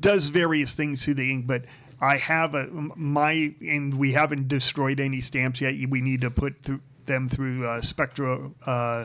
does 0.00 0.28
various 0.28 0.74
things 0.74 1.04
to 1.04 1.14
the 1.14 1.30
ink, 1.30 1.46
but 1.46 1.64
I 2.00 2.18
have 2.18 2.54
a 2.54 2.66
my 2.70 3.54
and 3.60 3.94
we 3.94 4.12
haven't 4.12 4.48
destroyed 4.48 5.00
any 5.00 5.20
stamps 5.20 5.60
yet. 5.60 5.74
We 5.88 6.00
need 6.00 6.20
to 6.22 6.30
put 6.30 6.62
through 6.62 6.80
them 7.06 7.28
through 7.28 7.66
uh, 7.66 7.80
spectro. 7.80 8.54
Uh, 8.64 9.04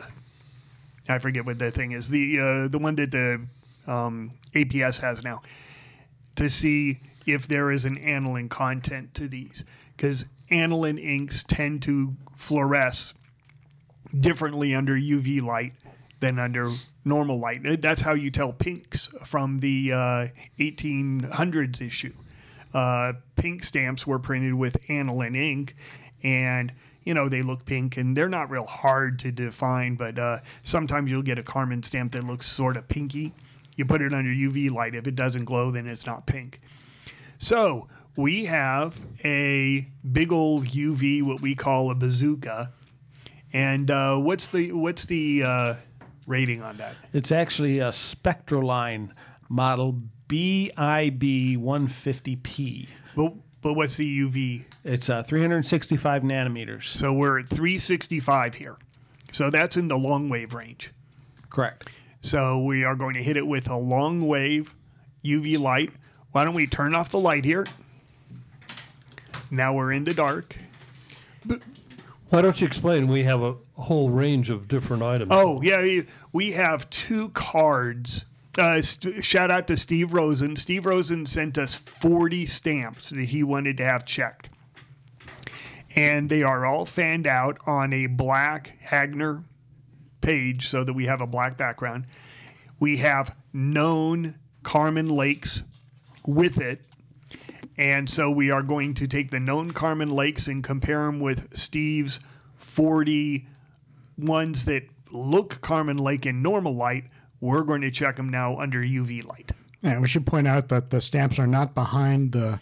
I 1.08 1.18
forget 1.18 1.44
what 1.44 1.58
the 1.58 1.70
thing 1.70 1.92
is. 1.92 2.08
The 2.08 2.38
uh, 2.38 2.68
the 2.68 2.78
one 2.78 2.94
that 2.96 3.10
the 3.10 3.46
um, 3.86 4.32
APS 4.54 5.00
has 5.00 5.22
now 5.22 5.42
to 6.36 6.50
see 6.50 7.00
if 7.26 7.48
there 7.48 7.70
is 7.70 7.84
an 7.84 7.98
aniline 7.98 8.48
content 8.48 9.14
to 9.14 9.28
these 9.28 9.64
because 9.96 10.24
aniline 10.50 10.98
inks 10.98 11.42
tend 11.44 11.82
to 11.82 12.14
fluoresce 12.36 13.12
differently 14.18 14.74
under 14.74 14.94
UV 14.94 15.42
light 15.42 15.72
than 16.20 16.38
under 16.38 16.72
normal 17.04 17.38
light. 17.38 17.66
Uh, 17.66 17.76
That's 17.78 18.00
how 18.00 18.14
you 18.14 18.30
tell 18.30 18.52
pinks 18.52 19.08
from 19.24 19.60
the 19.60 19.92
uh, 19.92 20.26
1800s 20.58 21.80
issue. 21.80 22.12
Uh, 22.72 23.14
pink 23.36 23.64
stamps 23.64 24.06
were 24.06 24.18
printed 24.18 24.54
with 24.54 24.76
aniline 24.88 25.34
ink, 25.34 25.76
and 26.22 26.72
you 27.02 27.14
know 27.14 27.28
they 27.28 27.42
look 27.42 27.64
pink, 27.64 27.96
and 27.96 28.16
they're 28.16 28.28
not 28.28 28.50
real 28.50 28.64
hard 28.66 29.18
to 29.20 29.32
define. 29.32 29.96
But 29.96 30.18
uh, 30.18 30.38
sometimes 30.62 31.10
you'll 31.10 31.22
get 31.22 31.38
a 31.38 31.42
Carmine 31.42 31.82
stamp 31.82 32.12
that 32.12 32.24
looks 32.24 32.46
sort 32.46 32.76
of 32.76 32.86
pinky. 32.86 33.32
You 33.76 33.84
put 33.86 34.02
it 34.02 34.12
under 34.12 34.30
UV 34.30 34.70
light. 34.70 34.94
If 34.94 35.06
it 35.08 35.16
doesn't 35.16 35.46
glow, 35.46 35.70
then 35.70 35.86
it's 35.88 36.06
not 36.06 36.26
pink. 36.26 36.60
So 37.38 37.88
we 38.16 38.44
have 38.46 38.98
a 39.24 39.86
big 40.12 40.32
old 40.32 40.66
UV, 40.66 41.22
what 41.22 41.40
we 41.40 41.54
call 41.54 41.90
a 41.90 41.94
bazooka. 41.94 42.72
And 43.52 43.90
uh, 43.90 44.16
what's 44.16 44.48
the 44.48 44.72
what's 44.72 45.06
the 45.06 45.42
uh, 45.44 45.74
rating 46.26 46.62
on 46.62 46.76
that? 46.76 46.94
It's 47.12 47.32
actually 47.32 47.80
a 47.80 47.88
Spectroline 47.90 49.10
model 49.48 50.00
BIB 50.28 51.56
150P. 51.58 52.88
But 53.16 53.34
but 53.62 53.74
what's 53.74 53.96
the 53.96 54.20
UV? 54.20 54.64
It's 54.84 55.10
uh, 55.10 55.22
365 55.22 56.22
nanometers. 56.22 56.84
So 56.84 57.12
we're 57.12 57.40
at 57.40 57.48
365 57.48 58.54
here. 58.54 58.76
So 59.32 59.50
that's 59.50 59.76
in 59.76 59.88
the 59.88 59.98
long 59.98 60.28
wave 60.28 60.54
range. 60.54 60.92
Correct. 61.50 61.90
So 62.22 62.62
we 62.62 62.84
are 62.84 62.94
going 62.94 63.14
to 63.14 63.22
hit 63.22 63.36
it 63.36 63.46
with 63.46 63.68
a 63.68 63.76
long 63.76 64.26
wave 64.26 64.74
UV 65.24 65.58
light. 65.58 65.92
Why 66.32 66.44
don't 66.44 66.54
we 66.54 66.66
turn 66.66 66.94
off 66.94 67.10
the 67.10 67.18
light 67.18 67.44
here? 67.44 67.66
Now 69.50 69.74
we're 69.74 69.92
in 69.92 70.04
the 70.04 70.14
dark. 70.14 70.56
Why 72.28 72.42
don't 72.42 72.60
you 72.60 72.66
explain? 72.66 73.08
We 73.08 73.24
have 73.24 73.42
a 73.42 73.56
whole 73.74 74.10
range 74.10 74.50
of 74.50 74.68
different 74.68 75.02
items. 75.02 75.32
Oh, 75.34 75.60
yeah. 75.62 75.82
we- 75.82 76.06
We 76.32 76.52
have 76.52 76.88
two 76.90 77.30
cards. 77.30 78.24
Uh, 78.56 78.80
st- 78.82 79.24
shout 79.24 79.50
out 79.50 79.66
to 79.66 79.76
Steve 79.76 80.12
Rosen. 80.12 80.54
Steve 80.54 80.86
Rosen 80.86 81.26
sent 81.26 81.58
us 81.58 81.74
40 81.74 82.46
stamps 82.46 83.10
that 83.10 83.24
he 83.24 83.42
wanted 83.42 83.76
to 83.78 83.84
have 83.84 84.04
checked. 84.04 84.48
And 85.96 86.28
they 86.30 86.42
are 86.44 86.64
all 86.64 86.86
fanned 86.86 87.26
out 87.26 87.58
on 87.66 87.92
a 87.92 88.06
black 88.06 88.76
Hagner 88.80 89.42
page 90.20 90.68
so 90.68 90.84
that 90.84 90.92
we 90.92 91.06
have 91.06 91.20
a 91.20 91.26
black 91.26 91.56
background. 91.56 92.06
We 92.78 92.98
have 92.98 93.34
known 93.52 94.36
Carmine 94.62 95.08
Lakes 95.08 95.64
with 96.24 96.58
it. 96.58 96.82
And 97.80 98.10
so 98.10 98.30
we 98.30 98.50
are 98.50 98.62
going 98.62 98.92
to 98.94 99.06
take 99.06 99.30
the 99.30 99.40
known 99.40 99.70
Carmine 99.70 100.10
Lakes 100.10 100.48
and 100.48 100.62
compare 100.62 101.06
them 101.06 101.18
with 101.18 101.56
Steve's 101.56 102.20
40 102.58 103.46
ones 104.18 104.66
that 104.66 104.82
look 105.10 105.62
Carmine 105.62 105.96
Lake 105.96 106.26
in 106.26 106.42
normal 106.42 106.74
light. 106.74 107.04
We're 107.40 107.62
going 107.62 107.80
to 107.80 107.90
check 107.90 108.16
them 108.16 108.28
now 108.28 108.58
under 108.60 108.80
UV 108.80 109.24
light. 109.24 109.52
Yeah, 109.80 109.98
we 109.98 110.08
should 110.08 110.26
point 110.26 110.46
out 110.46 110.68
that 110.68 110.90
the 110.90 111.00
stamps 111.00 111.38
are 111.38 111.46
not 111.46 111.74
behind 111.74 112.32
the 112.32 112.60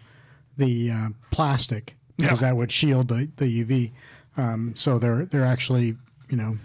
the 0.56 0.90
uh, 0.92 1.08
plastic 1.32 1.96
because 2.16 2.40
Yeah. 2.40 2.48
that 2.50 2.56
would 2.56 2.70
shield 2.70 3.08
the, 3.08 3.28
the 3.38 3.64
UV. 3.64 3.90
Um, 4.36 4.72
so 4.76 5.00
they're 5.00 5.24
they're 5.24 5.44
actually 5.44 5.96
you 6.30 6.36
know 6.36 6.58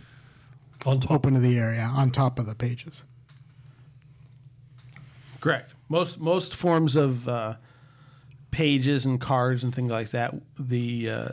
On 0.85 0.99
top. 0.99 1.09
open 1.11 1.33
to 1.33 1.39
the 1.39 1.57
air, 1.57 1.73
yeah, 1.73 1.89
on 1.89 2.11
top 2.11 2.37
of 2.37 2.45
the 2.45 2.53
pages. 2.53 3.03
Correct. 5.41 5.71
Most 5.89 6.19
most 6.19 6.53
forms 6.53 6.95
of 6.95 7.27
uh, 7.27 7.55
pages 8.53 9.05
and 9.05 9.19
cards 9.19 9.63
and 9.63 9.73
things 9.73 9.91
like 9.91 10.11
that, 10.11 10.33
the 10.57 11.09
uh, 11.09 11.29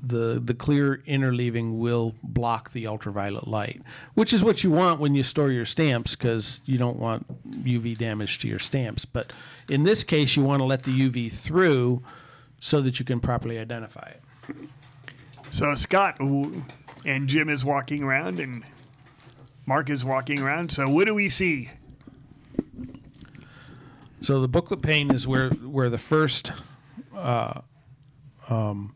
the 0.00 0.40
the 0.42 0.54
clear 0.54 1.02
interleaving 1.06 1.78
will 1.78 2.14
block 2.22 2.72
the 2.72 2.86
ultraviolet 2.86 3.48
light, 3.48 3.82
which 4.14 4.32
is 4.32 4.44
what 4.44 4.62
you 4.62 4.70
want 4.70 5.00
when 5.00 5.14
you 5.14 5.22
store 5.22 5.50
your 5.50 5.64
stamps 5.64 6.14
because 6.14 6.60
you 6.64 6.78
don't 6.78 6.98
want 6.98 7.26
UV 7.64 7.98
damage 7.98 8.38
to 8.38 8.48
your 8.48 8.60
stamps. 8.60 9.04
But 9.04 9.32
in 9.68 9.82
this 9.82 10.04
case, 10.04 10.36
you 10.36 10.44
want 10.44 10.60
to 10.60 10.64
let 10.64 10.84
the 10.84 10.92
UV 10.92 11.32
through 11.32 12.02
so 12.60 12.80
that 12.82 12.98
you 12.98 13.04
can 13.04 13.20
properly 13.20 13.58
identify 13.58 14.08
it. 14.08 14.22
So 15.50 15.74
Scott 15.74 16.20
and 16.20 17.26
Jim 17.28 17.48
is 17.48 17.64
walking 17.64 18.04
around, 18.04 18.38
and 18.38 18.64
Mark 19.66 19.90
is 19.90 20.04
walking 20.04 20.40
around. 20.40 20.70
So 20.70 20.88
what 20.88 21.06
do 21.06 21.14
we 21.14 21.28
see? 21.28 21.70
So 24.26 24.40
the 24.40 24.48
booklet 24.48 24.82
pane 24.82 25.14
is 25.14 25.24
where 25.28 25.50
where 25.50 25.88
the 25.88 25.98
first 25.98 26.50
uh, 27.16 27.60
um, 28.48 28.92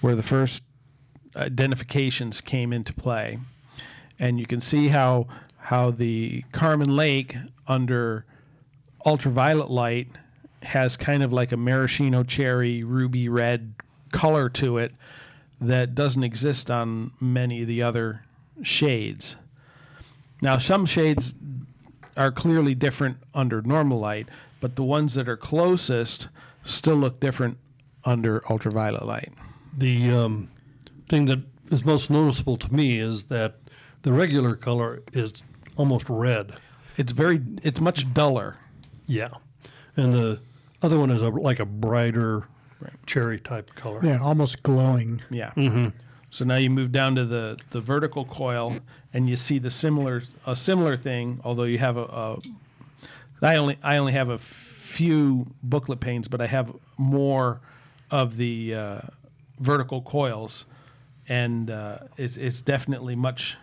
where 0.00 0.16
the 0.16 0.22
first 0.22 0.62
identifications 1.36 2.40
came 2.40 2.72
into 2.72 2.94
play, 2.94 3.38
and 4.18 4.40
you 4.40 4.46
can 4.46 4.62
see 4.62 4.88
how 4.88 5.26
how 5.58 5.90
the 5.90 6.42
Carmine 6.52 6.96
Lake 6.96 7.36
under 7.68 8.24
ultraviolet 9.04 9.68
light 9.68 10.08
has 10.62 10.96
kind 10.96 11.22
of 11.22 11.30
like 11.30 11.52
a 11.52 11.58
maraschino 11.58 12.22
cherry 12.22 12.82
ruby 12.82 13.28
red 13.28 13.74
color 14.10 14.48
to 14.48 14.78
it 14.78 14.94
that 15.60 15.94
doesn't 15.94 16.24
exist 16.24 16.70
on 16.70 17.10
many 17.20 17.60
of 17.60 17.68
the 17.68 17.82
other 17.82 18.24
shades. 18.62 19.36
Now 20.40 20.56
some 20.56 20.86
shades 20.86 21.34
are 22.16 22.30
clearly 22.30 22.74
different 22.74 23.18
under 23.34 23.62
normal 23.62 23.98
light, 23.98 24.28
but 24.60 24.76
the 24.76 24.82
ones 24.82 25.14
that 25.14 25.28
are 25.28 25.36
closest 25.36 26.28
still 26.64 26.96
look 26.96 27.20
different 27.20 27.58
under 28.04 28.42
ultraviolet 28.50 29.04
light. 29.04 29.32
The 29.76 30.10
um, 30.10 30.50
thing 31.08 31.24
that 31.26 31.40
is 31.70 31.84
most 31.84 32.10
noticeable 32.10 32.56
to 32.58 32.72
me 32.72 32.98
is 32.98 33.24
that 33.24 33.56
the 34.02 34.12
regular 34.12 34.54
color 34.54 35.02
is 35.12 35.32
almost 35.76 36.08
red. 36.08 36.54
It's 36.96 37.12
very 37.12 37.42
it's 37.62 37.80
much 37.80 38.12
duller. 38.14 38.56
Yeah. 39.06 39.30
And 39.96 40.12
the 40.12 40.40
other 40.82 40.98
one 40.98 41.10
is 41.10 41.22
a, 41.22 41.28
like 41.28 41.60
a 41.60 41.64
brighter 41.64 42.44
cherry 43.06 43.40
type 43.40 43.74
color. 43.74 44.00
Yeah, 44.02 44.20
almost 44.20 44.62
glowing. 44.62 45.22
Yeah. 45.30 45.52
So 46.34 46.44
now 46.44 46.56
you 46.56 46.68
move 46.68 46.90
down 46.90 47.14
to 47.14 47.24
the, 47.24 47.56
the 47.70 47.80
vertical 47.80 48.24
coil, 48.24 48.78
and 49.12 49.28
you 49.28 49.36
see 49.36 49.60
the 49.60 49.70
similar 49.70 50.24
a 50.44 50.56
similar 50.56 50.96
thing. 50.96 51.40
Although 51.44 51.62
you 51.62 51.78
have 51.78 51.96
a, 51.96 52.02
a 52.02 52.38
I 53.40 53.54
only 53.54 53.78
I 53.84 53.98
only 53.98 54.14
have 54.14 54.30
a 54.30 54.38
few 54.38 55.46
booklet 55.62 56.00
panes, 56.00 56.26
but 56.26 56.40
I 56.40 56.48
have 56.48 56.74
more 56.96 57.60
of 58.10 58.36
the 58.36 58.74
uh, 58.74 59.00
vertical 59.60 60.02
coils, 60.02 60.64
and 61.28 61.70
uh, 61.70 61.98
it's 62.16 62.36
it's 62.36 62.60
definitely 62.60 63.14
much 63.14 63.56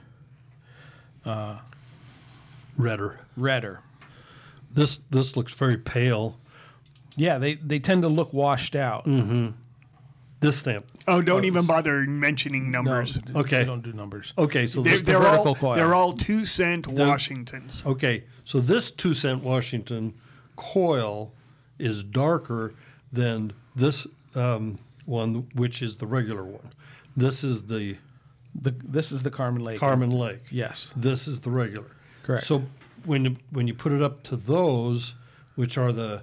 Redder. 2.78 3.20
redder. 3.36 3.82
This 4.74 5.02
this 5.10 5.36
looks 5.36 5.52
very 5.52 5.76
pale. 5.78 6.38
Yeah, 7.18 7.38
they 7.38 7.56
they 7.56 7.80
tend 7.80 8.04
to 8.04 8.08
look 8.08 8.32
washed 8.32 8.78
out. 8.78 9.06
This 10.42 10.58
stamp. 10.58 10.84
Oh, 11.08 11.22
don't 11.22 11.46
even 11.46 11.66
bother 11.66 12.02
mentioning 12.02 12.72
No, 12.72 12.82
numbers. 12.82 13.16
they 13.16 13.40
Okay. 13.40 13.64
don't 13.64 13.82
do 13.84 13.94
numbers. 13.94 14.34
Okay, 14.38 14.66
so 14.68 14.82
They're, 14.82 14.94
this 14.94 15.02
they're 15.02 15.20
vertical 15.20 15.48
all 15.50 15.56
coil. 15.56 15.76
they're 15.76 15.94
all 15.96 16.14
two 16.14 16.44
cent 16.46 16.88
Washingtons. 16.88 17.84
okay, 17.86 18.24
so 18.44 18.60
this 18.60 18.92
two 18.92 19.14
cent 19.14 19.44
Washington 19.44 20.14
coil 20.56 21.32
is 21.80 22.04
darker 22.04 22.74
than 23.14 23.54
this 23.76 24.08
um, 24.36 24.80
one, 25.06 25.48
which 25.54 25.82
is 25.82 25.98
the 25.98 26.08
regular 26.08 26.44
one. 26.44 26.72
This 27.16 27.44
is 27.44 27.64
the 27.64 27.98
The, 28.56 28.72
this 28.84 29.12
is 29.12 29.22
the 29.22 29.32
Carmine 29.32 29.64
Lake. 29.64 29.80
Carmine 29.80 30.12
Lake. 30.12 30.42
Yes. 30.52 30.92
This 30.96 31.28
is 31.28 31.40
the 31.42 31.52
regular. 31.52 31.88
Correct. 32.24 32.46
So 32.46 32.64
when 33.06 33.24
you, 33.26 33.36
when 33.52 33.68
you 33.68 33.74
put 33.74 33.92
it 33.92 34.02
up 34.02 34.24
to 34.24 34.36
those, 34.36 35.14
which 35.56 35.78
are 35.78 35.92
the 35.94 36.22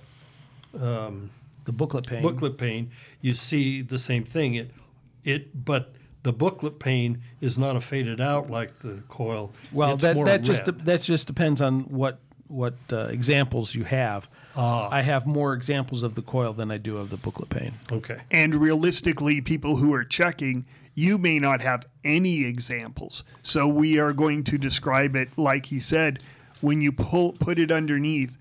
The 1.68 1.72
booklet 1.72 2.07
pane. 2.07 2.22
booklet 2.22 2.57
pane, 2.57 2.90
you 3.20 3.35
see 3.35 3.83
the 3.83 3.98
same 3.98 4.24
thing. 4.24 4.54
It 4.54 4.70
it 5.22 5.64
but 5.66 5.92
the 6.22 6.33
booklet 6.33 6.78
pane 6.78 7.20
is 7.42 7.59
not 7.59 7.76
a 7.76 7.81
faded 7.83 8.22
out 8.22 8.48
like 8.50 8.78
the 8.78 9.02
coil. 9.09 9.52
Well, 9.70 9.92
It's 9.92 10.00
that 10.02 10.16
more 10.16 10.24
that 10.24 10.40
just 10.40 10.66
red. 10.66 10.87
that 10.87 11.02
just 11.02 11.26
depends 11.26 11.61
on 11.61 11.81
what 11.83 12.20
what 12.46 12.72
uh, 12.90 13.09
examples 13.11 13.74
you 13.74 13.85
have. 13.85 14.31
Ah. 14.57 14.88
I 14.90 15.02
have 15.02 15.26
more 15.26 15.52
examples 15.52 16.02
of 16.02 16.14
the 16.14 16.22
coil 16.22 16.54
than 16.54 16.70
I 16.70 16.78
do 16.78 16.96
of 16.96 17.11
the 17.11 17.18
booklet 17.18 17.50
pane. 17.50 17.74
okay. 17.92 18.22
And 18.31 18.54
realistically, 18.54 19.42
people 19.42 19.76
who 19.76 19.92
are 19.92 20.04
checking, 20.04 20.64
you 20.94 21.18
may 21.18 21.38
not 21.38 21.61
have 21.61 21.85
any 22.02 22.44
examples. 22.46 23.24
So 23.42 23.68
we 23.68 23.98
are 23.98 24.14
going 24.14 24.42
to 24.44 24.57
describe 24.57 25.14
it 25.16 25.28
like 25.37 25.66
he 25.66 25.81
said. 25.81 26.20
When 26.62 26.81
you 26.81 26.92
pull 26.92 27.35
put 27.35 27.59
it 27.59 27.70
underneath, 27.70 28.38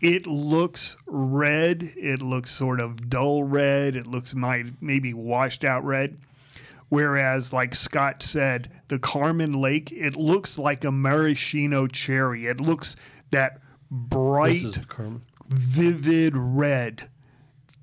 it 0.00 0.26
looks 0.26 0.96
red. 1.06 1.82
It 1.96 2.22
looks 2.22 2.50
sort 2.50 2.80
of 2.80 3.08
dull 3.10 3.44
red. 3.44 3.96
It 3.96 4.06
looks 4.06 4.34
might 4.34 4.66
maybe 4.80 5.12
washed 5.14 5.64
out 5.64 5.84
red. 5.84 6.18
Whereas, 6.88 7.52
like 7.52 7.74
Scott 7.74 8.22
said, 8.22 8.70
the 8.88 8.98
Carmine 8.98 9.52
Lake, 9.52 9.92
it 9.92 10.16
looks 10.16 10.56
like 10.56 10.84
a 10.84 10.90
maraschino 10.92 11.86
cherry. 11.86 12.46
It 12.46 12.60
looks 12.60 12.96
that 13.30 13.60
bright 13.90 14.52
This 14.54 14.64
is 14.64 14.72
the 14.74 14.84
Carmine. 14.86 15.22
vivid 15.48 16.34
red 16.36 17.08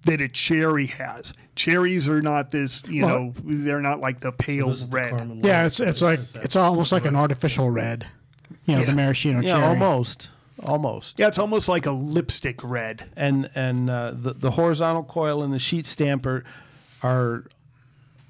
that 0.06 0.22
a 0.22 0.28
cherry 0.28 0.88
has. 0.88 1.34
Cherries 1.56 2.10
are 2.10 2.22
not 2.22 2.50
this, 2.52 2.82
you 2.88 3.06
Well- 3.06 3.20
know, 3.26 3.34
they're 3.44 3.82
not 3.82 4.00
like 4.02 4.22
the 4.22 4.32
pale 4.32 4.70
This 4.70 4.82
is 4.82 4.90
the 4.90 4.96
red. 4.96 5.40
Yeah, 5.44 5.66
it's 5.66 5.80
it's 5.80 6.02
like 6.02 6.20
it's 6.36 6.56
almost 6.56 6.92
like 6.92 7.06
an 7.06 7.16
artificial 7.16 7.70
red. 7.70 8.08
You 8.66 8.76
know, 8.76 8.84
the 8.84 8.94
maraschino 8.96 9.42
Yeah, 9.42 9.54
cherry. 9.58 9.64
almost, 9.66 10.30
almost. 10.64 11.20
Yeah, 11.20 11.28
it's 11.28 11.38
almost 11.40 11.68
like 11.68 11.86
a 11.86 11.92
lipstick 11.92 12.64
red. 12.64 13.10
And 13.16 13.50
and 13.56 13.90
uh, 13.90 14.12
the 14.16 14.34
the 14.34 14.52
horizontal 14.52 15.04
coil 15.04 15.44
and 15.44 15.54
the 15.54 15.60
sheet 15.60 15.86
stamper 15.86 16.44
are 17.04 17.46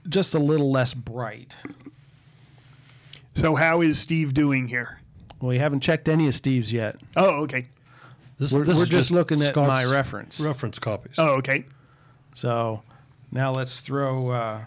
just 0.08 0.34
a 0.34 0.40
little 0.40 0.72
less 0.72 0.94
bright. 0.94 1.56
So 3.34 3.56
how 3.56 3.82
is 3.82 4.00
Steve 4.00 4.34
doing 4.34 4.68
here? 4.68 5.00
Well, 5.42 5.50
we 5.50 5.58
haven't 5.58 5.82
checked 5.82 6.08
any 6.08 6.28
of 6.28 6.36
Steve's 6.36 6.72
yet. 6.72 6.96
Oh, 7.18 7.44
okay. 7.44 7.68
This, 8.38 8.52
We're, 8.52 8.64
this 8.64 8.76
we're 8.78 8.84
is 8.84 8.90
just 8.90 9.12
looking 9.12 9.42
at 9.42 9.52
Scott's 9.52 9.68
my 9.68 9.86
reference. 9.86 10.40
reference 10.40 10.80
copies. 10.80 11.16
Oh, 11.18 11.36
okay. 11.36 11.66
So 12.36 12.82
now 13.32 13.52
let's 13.52 13.82
throw. 13.82 14.30
Uh, 14.30 14.64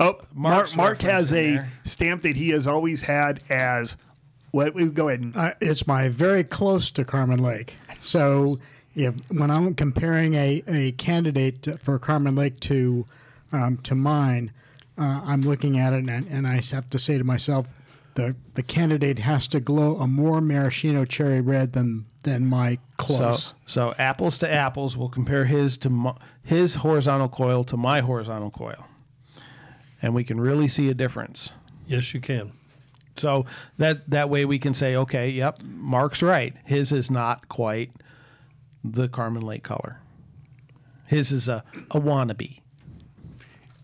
Oh, 0.00 0.14
Mark, 0.34 0.54
Mark's 0.56 0.76
Mark 0.76 1.00
has 1.02 1.32
a 1.32 1.52
there. 1.52 1.72
stamp 1.84 2.22
that 2.22 2.34
he 2.34 2.48
has 2.48 2.66
always 2.66 3.02
had 3.02 3.40
as 3.48 3.96
what? 4.52 4.74
we 4.74 4.88
Go 4.88 5.08
ahead. 5.08 5.20
And, 5.20 5.36
Uh, 5.36 5.54
it's 5.60 5.86
my 5.86 6.08
very 6.08 6.44
close 6.44 6.90
to 6.92 7.04
Carmine 7.04 7.42
Lake. 7.42 7.74
So 7.98 8.60
if 8.94 9.14
when 9.30 9.50
I'm 9.50 9.74
comparing 9.74 10.34
a, 10.34 10.62
a 10.68 10.92
candidate 10.92 11.66
for 11.82 11.98
Carmine 11.98 12.36
Lake 12.36 12.60
to 12.60 13.06
um, 13.50 13.78
to 13.78 13.94
mine, 13.94 14.52
uh, 14.96 15.22
I'm 15.24 15.42
looking 15.42 15.78
at 15.78 15.92
it 15.92 16.08
and, 16.08 16.26
and 16.28 16.46
I 16.46 16.60
have 16.70 16.88
to 16.90 16.98
say 16.98 17.18
to 17.18 17.24
myself, 17.24 17.66
the 18.14 18.36
the 18.54 18.62
candidate 18.62 19.18
has 19.18 19.46
to 19.48 19.60
glow 19.60 19.96
a 19.96 20.06
more 20.06 20.40
maraschino 20.40 21.04
cherry 21.04 21.40
red 21.40 21.72
than 21.72 22.06
than 22.22 22.46
my 22.46 22.78
close. 22.98 23.46
So, 23.46 23.54
so 23.66 23.94
apples 23.98 24.38
to 24.38 24.52
apples, 24.52 24.96
we'll 24.96 25.08
compare 25.08 25.46
his 25.46 25.76
to 25.78 25.90
my, 25.90 26.14
his 26.42 26.76
horizontal 26.76 27.28
coil 27.28 27.64
to 27.64 27.76
my 27.76 28.00
horizontal 28.00 28.50
coil, 28.50 28.86
and 30.00 30.14
we 30.14 30.24
can 30.24 30.40
really 30.40 30.68
see 30.68 30.88
a 30.88 30.94
difference. 30.94 31.52
Yes, 31.86 32.14
you 32.14 32.20
can. 32.20 32.52
So 33.16 33.46
that 33.78 34.08
that 34.10 34.30
way 34.30 34.44
we 34.44 34.58
can 34.58 34.74
say, 34.74 34.96
okay, 34.96 35.28
yep, 35.30 35.58
Mark's 35.62 36.22
right. 36.22 36.54
His 36.64 36.92
is 36.92 37.10
not 37.10 37.48
quite 37.48 37.92
the 38.82 39.08
Carmine 39.08 39.42
Lake 39.42 39.62
color. 39.62 40.00
His 41.06 41.30
is 41.30 41.48
a, 41.48 41.62
a 41.90 42.00
wannabe. 42.00 42.60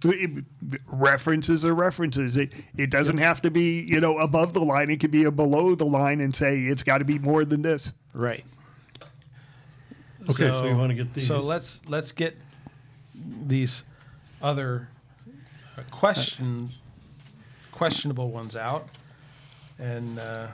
it- 0.04 0.44
references 0.86 1.64
are 1.64 1.74
references. 1.74 2.36
It 2.36 2.52
it 2.76 2.90
doesn't 2.90 3.18
have 3.18 3.42
to 3.42 3.50
be 3.50 3.86
you 3.88 4.00
know 4.00 4.18
above 4.18 4.54
the 4.54 4.60
line. 4.64 4.90
It 4.90 4.98
could 5.00 5.10
be 5.10 5.24
a 5.24 5.30
below 5.30 5.74
the 5.74 5.84
line 5.86 6.20
and 6.20 6.34
say 6.34 6.60
it's 6.62 6.82
got 6.82 6.98
to 6.98 7.04
be 7.04 7.18
more 7.18 7.44
than 7.44 7.62
this. 7.62 7.92
Right. 8.14 8.44
Okay, 10.22 10.50
so, 10.50 10.66
you 10.66 10.76
want 10.76 10.90
to 10.90 10.94
get 10.94 11.14
these? 11.14 11.26
So 11.26 11.40
let's 11.40 11.80
let's 11.86 12.12
get 12.12 12.36
these 13.46 13.82
other 14.42 14.88
uh, 15.76 15.82
question 15.90 16.70
questionable 17.72 18.30
ones 18.30 18.56
out, 18.56 18.88
and 19.78 20.18
uh, 20.18 20.48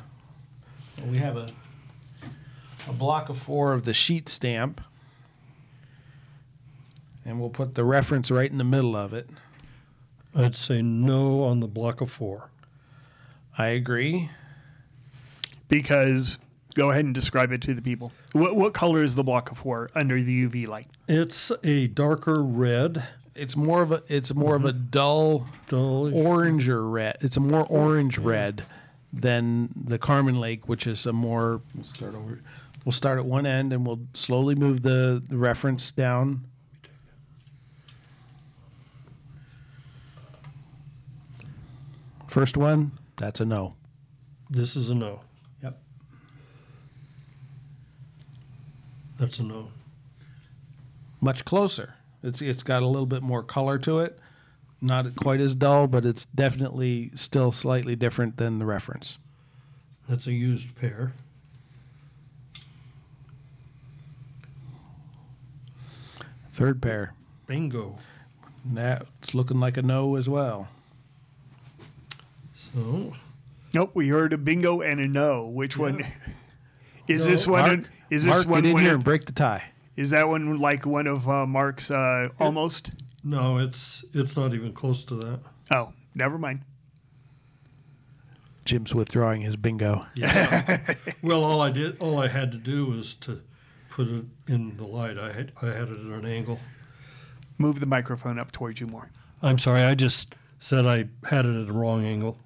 we 1.07 1.19
have 1.19 1.37
a 1.37 1.49
a 2.89 2.93
block 2.93 3.29
of 3.31 3.39
four 3.39 3.73
of 3.73 3.85
the 3.85 3.95
sheet 3.95 4.29
stamp, 4.29 4.81
and 7.25 7.41
we'll 7.41 7.51
put 7.51 7.75
the 7.75 7.85
reference 7.85 8.31
right 8.31 8.51
in 8.51 8.59
the 8.59 8.65
middle 8.65 8.95
of 8.97 9.15
it. 9.15 9.29
I'd 10.35 10.57
say 10.57 10.83
no 10.83 11.45
on 11.45 11.61
the 11.61 11.67
block 11.69 12.01
of 12.01 12.11
four. 12.11 12.51
I 13.57 13.69
agree. 13.69 14.31
Because 15.69 16.39
go 16.75 16.91
ahead 16.91 17.05
and 17.05 17.15
describe 17.15 17.53
it 17.53 17.63
to 17.63 17.75
the 17.75 17.81
people. 17.83 18.13
What 18.33 18.57
what 18.57 18.75
color 18.75 19.03
is 19.03 19.15
the 19.15 19.25
block 19.25 19.51
of 19.51 19.59
four 19.59 19.91
under 19.95 20.21
the 20.23 20.47
UV 20.49 20.67
light? 20.67 20.89
It's 21.09 21.51
a 21.63 21.87
darker 21.87 22.43
red. 22.43 23.05
It's 23.35 23.57
more 23.57 23.83
of 23.83 23.93
a 23.93 24.03
it's 24.09 24.35
more 24.35 24.57
of 24.57 24.65
a 24.65 24.73
dull 24.73 25.47
Dull. 25.69 26.11
oranger 26.11 26.91
red. 26.93 27.17
It's 27.21 27.37
a 27.37 27.41
more 27.41 27.67
orange 27.69 28.19
red 28.19 28.65
than 29.21 29.71
the 29.77 29.99
Carmine 29.99 30.41
Lake, 30.41 30.69
which 30.69 30.87
is 30.87 31.07
a 31.07 31.13
more. 31.13 31.61
We'll 31.75 31.85
start 31.85 32.15
over. 32.15 32.41
We'll 32.85 32.93
start 32.93 33.19
at 33.19 33.25
one 33.25 33.47
end 33.47 33.73
and 33.73 33.87
we'll 33.87 34.01
slowly 34.13 34.55
move 34.55 34.83
the, 34.83 35.23
the 35.27 35.39
reference 35.39 35.91
down. 35.91 36.45
First 42.29 42.57
one, 42.57 42.93
that's 43.17 43.41
a 43.41 43.45
no. 43.45 43.77
This 44.51 44.77
is 44.77 44.91
a 44.91 44.95
no. 44.95 45.21
Yep. 45.63 45.81
That's 49.19 49.39
a 49.39 49.45
no. 49.45 49.69
Much 51.21 51.45
closer. 51.45 51.95
It's 52.23 52.43
it's 52.43 52.63
got 52.63 52.83
a 52.83 52.87
little 52.87 53.07
bit 53.07 53.23
more 53.23 53.43
color 53.43 53.79
to 53.79 54.01
it. 54.01 54.19
Not 54.85 55.17
quite 55.17 55.41
as 55.41 55.55
dull, 55.55 55.87
but 55.87 56.05
it's 56.05 56.27
definitely 56.27 57.11
still 57.15 57.53
slightly 57.53 57.97
different 57.97 58.37
than 58.37 58.59
the 58.59 58.67
reference. 58.67 59.19
That's 60.07 60.27
a 60.27 60.33
used 60.33 60.75
pair. 60.77 61.13
Third 66.53 66.81
pair. 66.83 67.15
Bingo. 67.47 67.97
That's 68.65 69.35
looking 69.35 69.61
like 69.61 69.77
a 69.77 69.83
no 69.83 70.17
as 70.17 70.29
well. 70.29 70.69
So 72.55 73.15
Nope, 73.73 73.91
we 73.95 74.09
heard 74.09 74.33
a 74.33 74.39
bingo 74.39 74.81
and 74.83 75.01
a 75.01 75.09
no. 75.09 75.47
Which 75.47 75.77
one? 75.77 76.01
Is 77.09 77.25
No. 77.27 77.31
this 77.33 77.47
one? 77.47 77.63
Mark, 77.69 77.81
is 78.11 78.25
this 78.25 78.35
Mark, 78.37 78.49
one? 78.49 78.63
get 78.63 78.71
in 78.71 78.79
here 78.79 78.95
and 78.95 79.05
break 79.05 79.27
the 79.27 79.33
tie. 79.33 79.63
is 79.97 80.11
that 80.11 80.27
one 80.29 80.59
like 80.59 80.87
one 80.87 81.07
of 81.07 81.29
uh, 81.29 81.45
Mark's 81.47 81.91
uh, 81.91 82.29
almost? 82.41 82.91
No, 83.25 83.59
it's 83.59 84.05
it's 84.13 84.37
not 84.37 84.55
even 84.55 84.73
close 84.73 85.03
to 85.05 85.15
that. 85.17 85.41
Oh, 85.71 85.93
never 86.15 86.39
mind. 86.39 86.61
Jim's 88.65 88.95
withdrawing 88.95 89.43
his 89.43 89.57
bingo. 89.57 90.07
Yeah. 90.15 90.79
Well, 91.23 91.43
all 91.43 91.63
I 91.63 91.71
did, 91.71 91.99
all 92.01 92.19
I 92.19 92.29
had 92.29 92.53
to 92.53 92.59
do 92.59 92.85
was 92.85 93.15
to 93.23 93.41
put 93.89 94.09
it 94.09 94.27
in 94.47 94.77
the 94.77 94.85
light. 94.85 95.17
I 95.17 95.33
had 95.33 95.53
I 95.63 95.67
had 95.69 95.89
it 95.89 95.99
at 95.99 96.07
an 96.07 96.27
angle. 96.27 96.61
Move 97.57 97.81
the 97.81 97.87
microphone 97.87 98.39
up 98.39 98.53
towards 98.53 98.79
you 98.79 98.87
more. 98.87 99.09
I'm 99.41 99.59
sorry. 99.59 99.83
I 99.83 99.95
just 99.95 100.35
said 100.59 100.85
I 100.85 101.09
had 101.27 101.47
it 101.47 101.63
at 101.63 101.69
a 101.69 101.73
wrong 101.73 102.05
angle. 102.05 102.39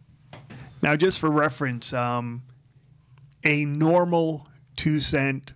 Now, 0.80 0.94
just 0.94 1.18
for 1.18 1.28
reference, 1.28 1.92
um, 1.92 2.42
a 3.44 3.64
normal 3.64 4.46
two 4.76 5.00
cent, 5.00 5.54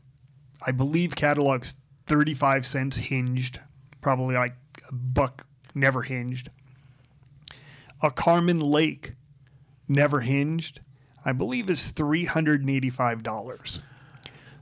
I 0.66 0.72
believe, 0.72 1.14
catalogs 1.14 1.74
35 2.06 2.66
cents 2.66 2.96
hinged, 2.96 3.60
probably 4.00 4.34
like 4.34 4.52
a 4.52 4.56
buck 4.92 5.46
never 5.74 6.02
hinged. 6.02 6.50
A 8.02 8.10
Carmen 8.10 8.60
Lake 8.60 9.12
never 9.88 10.20
hinged, 10.20 10.80
I 11.24 11.32
believe, 11.32 11.70
is 11.70 11.92
$385. 11.92 13.80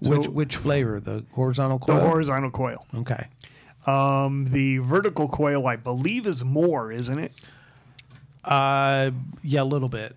which 0.01 0.25
So- 0.25 0.31
which 0.31 0.57
flavor? 0.57 0.99
The 1.01 1.25
horizontal 1.33 1.79
coil. 1.79 1.97
The 1.97 2.01
horizontal 2.09 2.51
coil. 2.51 2.87
okay. 2.95 3.27
Um, 3.87 4.45
the 4.47 4.79
vertical 4.79 5.27
coil, 5.29 5.66
I 5.66 5.77
believe, 5.77 6.27
is 6.27 6.45
more, 6.45 6.93
isn't 6.93 7.19
it? 7.19 7.33
Uh, 8.45 9.11
yeah, 9.43 9.62
a 9.62 9.64
little 9.64 9.88
bit. 9.88 10.16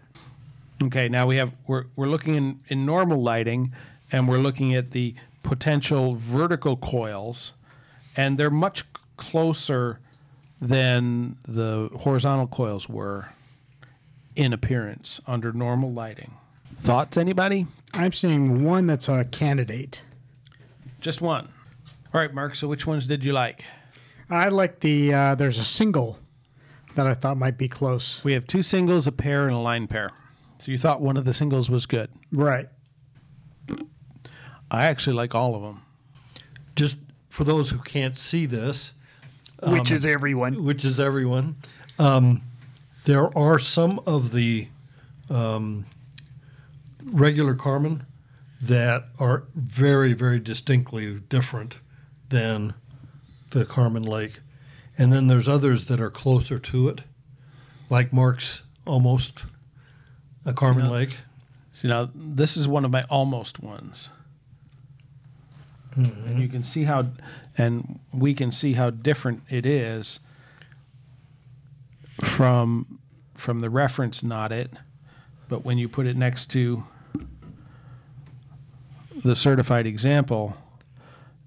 Okay, 0.84 1.08
now 1.08 1.26
we 1.28 1.38
have 1.38 1.54
we're 1.68 1.86
we're 1.96 2.08
looking 2.08 2.36
in 2.36 2.60
in 2.68 2.86
normal 2.86 3.22
lighting, 3.22 3.72
and 4.12 4.28
we're 4.28 4.38
looking 4.40 4.76
at 4.76 4.92
the 4.92 5.16
potential 5.44 6.14
vertical 6.16 6.76
coils, 6.76 7.54
and 8.18 8.38
they're 8.38 8.50
much 8.50 8.84
closer 9.18 10.00
than 10.62 11.38
the 11.48 11.90
horizontal 12.00 12.48
coils 12.48 12.88
were 12.88 13.30
in 14.36 14.54
appearance 14.54 15.20
under 15.28 15.52
normal 15.52 15.92
lighting. 15.92 16.34
Thoughts, 16.80 17.18
anybody? 17.18 17.68
I'm 17.94 18.12
seeing 18.12 18.64
one 18.64 18.88
that's 18.88 19.08
a 19.08 19.26
candidate. 19.26 20.02
Just 21.00 21.22
one. 21.22 21.50
All 22.14 22.22
right, 22.22 22.34
Mark. 22.34 22.56
So 22.56 22.68
which 22.68 22.88
ones 22.88 23.08
did 23.08 23.24
you 23.24 23.34
like? 23.34 23.64
I 24.30 24.50
like 24.50 24.80
the. 24.80 25.14
Uh, 25.14 25.36
there's 25.36 25.60
a 25.60 25.64
single 25.64 26.20
that 26.96 27.08
I 27.08 27.14
thought 27.14 27.38
might 27.38 27.58
be 27.58 27.68
close. 27.68 28.24
We 28.24 28.34
have 28.34 28.48
two 28.48 28.64
singles, 28.64 29.08
a 29.08 29.12
pair, 29.12 29.46
and 29.46 29.56
a 29.56 29.60
line 29.60 29.88
pair. 29.88 30.12
So 30.60 30.72
you 30.72 30.78
thought 30.78 31.02
one 31.02 31.18
of 31.18 31.26
the 31.26 31.34
singles 31.34 31.70
was 31.70 31.86
good. 31.86 32.10
Right. 32.32 32.70
I 34.72 34.86
actually 34.86 35.16
like 35.16 35.36
all 35.36 35.56
of 35.56 35.62
them. 35.62 35.82
Just 36.76 36.98
for 37.30 37.44
those 37.44 37.72
who 37.72 37.80
can't 37.80 38.18
see 38.18 38.46
this, 38.46 38.94
Which 39.72 39.92
is 39.92 40.06
everyone. 40.06 40.64
which 40.64 40.84
is 40.86 41.00
everyone, 41.00 41.56
um, 42.00 42.42
there 43.06 43.36
are 43.38 43.60
some 43.60 44.00
of 44.06 44.32
the 44.32 44.68
um, 45.30 45.86
regular 47.04 47.54
Carmine 47.56 48.06
that 48.62 49.06
are 49.20 49.44
very, 49.56 50.14
very 50.14 50.40
distinctly 50.40 51.20
different 51.20 51.80
than 52.30 52.74
the 53.50 53.66
Carmine 53.66 54.04
Lake. 54.04 54.40
And 54.98 55.12
then 55.12 55.28
there's 55.28 55.48
others 55.48 55.86
that 55.88 56.00
are 56.00 56.10
closer 56.12 56.60
to 56.60 56.88
it, 56.90 57.02
like 57.90 58.14
Mark's 58.14 58.62
almost 58.86 59.46
a 60.46 60.54
Carmine 60.54 60.86
Yeah. 60.86 60.92
Lake. 60.92 61.18
See 61.74 61.88
now, 61.88 62.10
this 62.14 62.56
is 62.56 62.68
one 62.68 62.86
of 62.86 62.92
my 62.92 63.04
almost 63.10 63.60
ones, 63.60 64.10
and 65.96 66.42
you 66.42 66.48
can 66.48 66.64
see 66.64 66.84
how, 66.84 67.08
and 67.58 68.00
we 68.14 68.34
can 68.34 68.52
see 68.52 68.74
how 68.74 68.90
different 68.90 69.44
it 69.50 69.66
is 69.66 70.20
from 72.22 73.00
from 73.34 73.62
the 73.62 73.70
reference 73.70 74.24
not 74.24 74.52
it, 74.52 74.72
but 75.50 75.66
when 75.66 75.78
you 75.78 75.90
put 75.90 76.06
it 76.06 76.16
next 76.16 76.50
to 76.52 76.84
the 79.24 79.36
certified 79.36 79.86
example, 79.86 80.56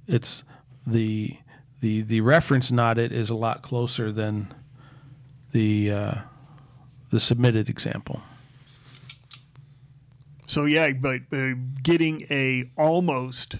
it's 0.06 0.44
the 0.86 1.36
the 1.80 2.02
the 2.02 2.20
reference 2.20 2.70
not 2.70 2.98
it 2.98 3.12
is 3.12 3.30
a 3.30 3.34
lot 3.34 3.62
closer 3.62 4.12
than 4.12 4.52
the 5.52 5.90
uh, 5.90 6.14
the 7.10 7.20
submitted 7.20 7.68
example. 7.68 8.20
So 10.46 10.64
yeah, 10.64 10.92
but 10.92 11.22
uh, 11.32 11.54
getting 11.82 12.22
a 12.30 12.64
almost 12.76 13.56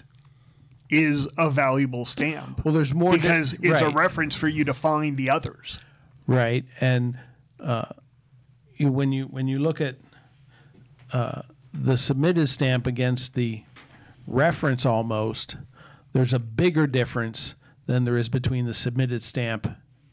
is 0.89 1.27
a 1.37 1.49
valuable 1.49 2.05
stamp. 2.05 2.63
Well, 2.63 2.73
there's 2.73 2.93
more 2.93 3.11
because 3.11 3.53
it's 3.61 3.81
a 3.81 3.89
reference 3.89 4.35
for 4.35 4.47
you 4.47 4.63
to 4.65 4.73
find 4.73 5.17
the 5.17 5.29
others. 5.29 5.79
right 6.27 6.65
and 6.79 7.17
uh, 7.59 7.89
you, 8.75 8.91
when 8.91 9.11
you 9.11 9.25
when 9.25 9.47
you 9.47 9.59
look 9.59 9.81
at 9.81 9.95
uh, 11.13 11.41
the 11.73 11.97
submitted 11.97 12.47
stamp 12.47 12.85
against 12.87 13.33
the 13.33 13.63
reference 14.27 14.85
almost 14.85 15.57
there's 16.13 16.33
a 16.33 16.39
bigger 16.39 16.87
difference 16.87 17.55
than 17.85 18.03
there 18.03 18.17
is 18.17 18.29
between 18.29 18.65
the 18.65 18.73
submitted 18.73 19.23
stamp 19.23 19.69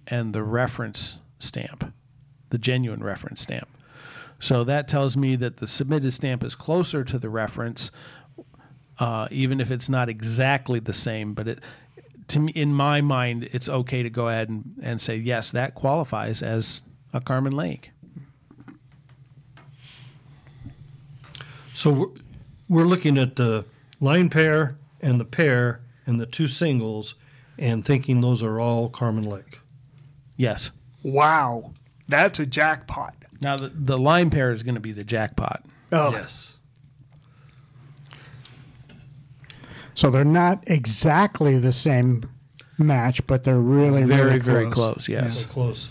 and 0.06 0.32
the 0.32 0.42
reference 0.42 1.18
stamp 1.38 1.92
the 2.50 2.58
genuine 2.58 3.02
reference 3.02 3.40
stamp 3.40 3.68
so 4.38 4.62
that 4.64 4.86
tells 4.88 5.16
me 5.16 5.36
that 5.36 5.56
the 5.56 5.66
submitted 5.66 6.12
stamp 6.12 6.44
is 6.44 6.54
closer 6.54 7.02
to 7.04 7.18
the 7.18 7.28
reference 7.28 7.90
uh, 8.98 9.28
even 9.30 9.60
if 9.60 9.70
it's 9.70 9.88
not 9.88 10.08
exactly 10.08 10.78
the 10.78 10.92
same 10.92 11.34
but 11.34 11.48
it 11.48 11.60
to 12.28 12.40
me, 12.40 12.52
in 12.52 12.72
my 12.72 13.00
mind, 13.00 13.48
it's 13.52 13.68
okay 13.68 14.02
to 14.02 14.10
go 14.10 14.28
ahead 14.28 14.48
and, 14.48 14.74
and 14.82 15.00
say, 15.00 15.16
yes, 15.16 15.50
that 15.50 15.74
qualifies 15.74 16.42
as 16.42 16.82
a 17.12 17.20
Carmine 17.20 17.52
Lake. 17.52 17.90
So 21.72 21.90
we're, 21.90 22.06
we're 22.68 22.84
looking 22.84 23.18
at 23.18 23.36
the 23.36 23.64
line 24.00 24.30
pair 24.30 24.76
and 25.00 25.20
the 25.20 25.24
pair 25.24 25.80
and 26.06 26.20
the 26.20 26.26
two 26.26 26.46
singles 26.46 27.14
and 27.58 27.84
thinking 27.84 28.20
those 28.20 28.42
are 28.42 28.60
all 28.60 28.88
Carmine 28.88 29.28
Lake. 29.28 29.60
Yes. 30.36 30.70
Wow, 31.02 31.72
that's 32.08 32.38
a 32.38 32.46
jackpot. 32.46 33.14
Now, 33.40 33.56
the, 33.56 33.68
the 33.68 33.98
line 33.98 34.30
pair 34.30 34.52
is 34.52 34.62
going 34.62 34.76
to 34.76 34.80
be 34.80 34.92
the 34.92 35.04
jackpot. 35.04 35.64
Oh, 35.92 36.10
Yes. 36.10 36.56
So 39.94 40.10
they're 40.10 40.24
not 40.24 40.64
exactly 40.66 41.58
the 41.58 41.72
same 41.72 42.24
match, 42.78 43.24
but 43.26 43.44
they're 43.44 43.58
really 43.60 44.02
Very, 44.04 44.24
really 44.24 44.38
very 44.40 44.70
close, 44.70 45.08
yes. 45.08 45.42
So 45.42 45.48
close. 45.48 45.88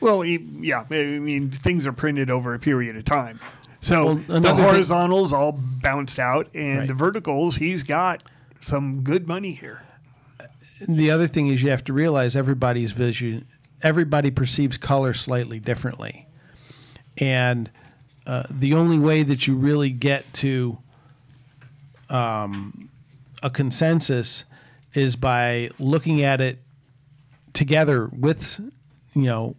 well, 0.00 0.24
e- 0.24 0.44
yeah. 0.60 0.84
I 0.90 0.94
mean, 1.18 1.50
things 1.50 1.86
are 1.86 1.92
printed 1.92 2.30
over 2.30 2.52
a 2.54 2.58
period 2.58 2.96
of 2.96 3.04
time. 3.04 3.40
So 3.80 4.04
Well, 4.04 4.14
the 4.16 4.36
another 4.36 4.56
thing- 4.56 4.64
horizontals 4.64 5.32
all 5.32 5.52
bounced 5.52 6.18
out, 6.18 6.48
and 6.54 6.80
Right. 6.80 6.88
the 6.88 6.94
verticals, 6.94 7.56
he's 7.56 7.82
got 7.82 8.22
some 8.60 9.00
good 9.02 9.26
money 9.26 9.52
here. 9.52 9.82
The 10.86 11.10
other 11.10 11.26
thing 11.26 11.46
is 11.48 11.62
you 11.62 11.70
have 11.70 11.84
to 11.84 11.92
realize 11.94 12.36
everybody's 12.36 12.92
vision, 12.92 13.46
everybody 13.82 14.30
perceives 14.30 14.76
color 14.76 15.14
slightly 15.14 15.58
differently. 15.58 16.26
And 17.16 17.70
uh, 18.26 18.42
the 18.50 18.74
only 18.74 18.98
way 18.98 19.22
that 19.22 19.46
you 19.46 19.54
really 19.54 19.88
get 19.90 20.30
to 20.34 20.76
um, 22.10 22.88
a 23.42 23.50
consensus 23.50 24.44
is 24.94 25.16
by 25.16 25.70
looking 25.78 26.22
at 26.22 26.40
it 26.40 26.58
together 27.52 28.08
with 28.12 28.60
you 29.14 29.22
know 29.22 29.54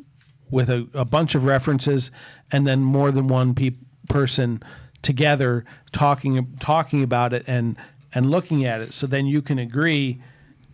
with 0.49 0.69
a, 0.69 0.87
a 0.93 1.05
bunch 1.05 1.35
of 1.35 1.43
references 1.43 2.11
and 2.51 2.65
then 2.65 2.81
more 2.81 3.11
than 3.11 3.27
one 3.27 3.53
pe- 3.53 3.71
person 4.07 4.61
together 5.01 5.65
talking 5.91 6.55
talking 6.59 7.03
about 7.03 7.33
it 7.33 7.43
and 7.47 7.75
and 8.13 8.29
looking 8.31 8.65
at 8.65 8.81
it. 8.81 8.93
So 8.93 9.05
then 9.07 9.25
you 9.25 9.41
can 9.41 9.59
agree 9.59 10.21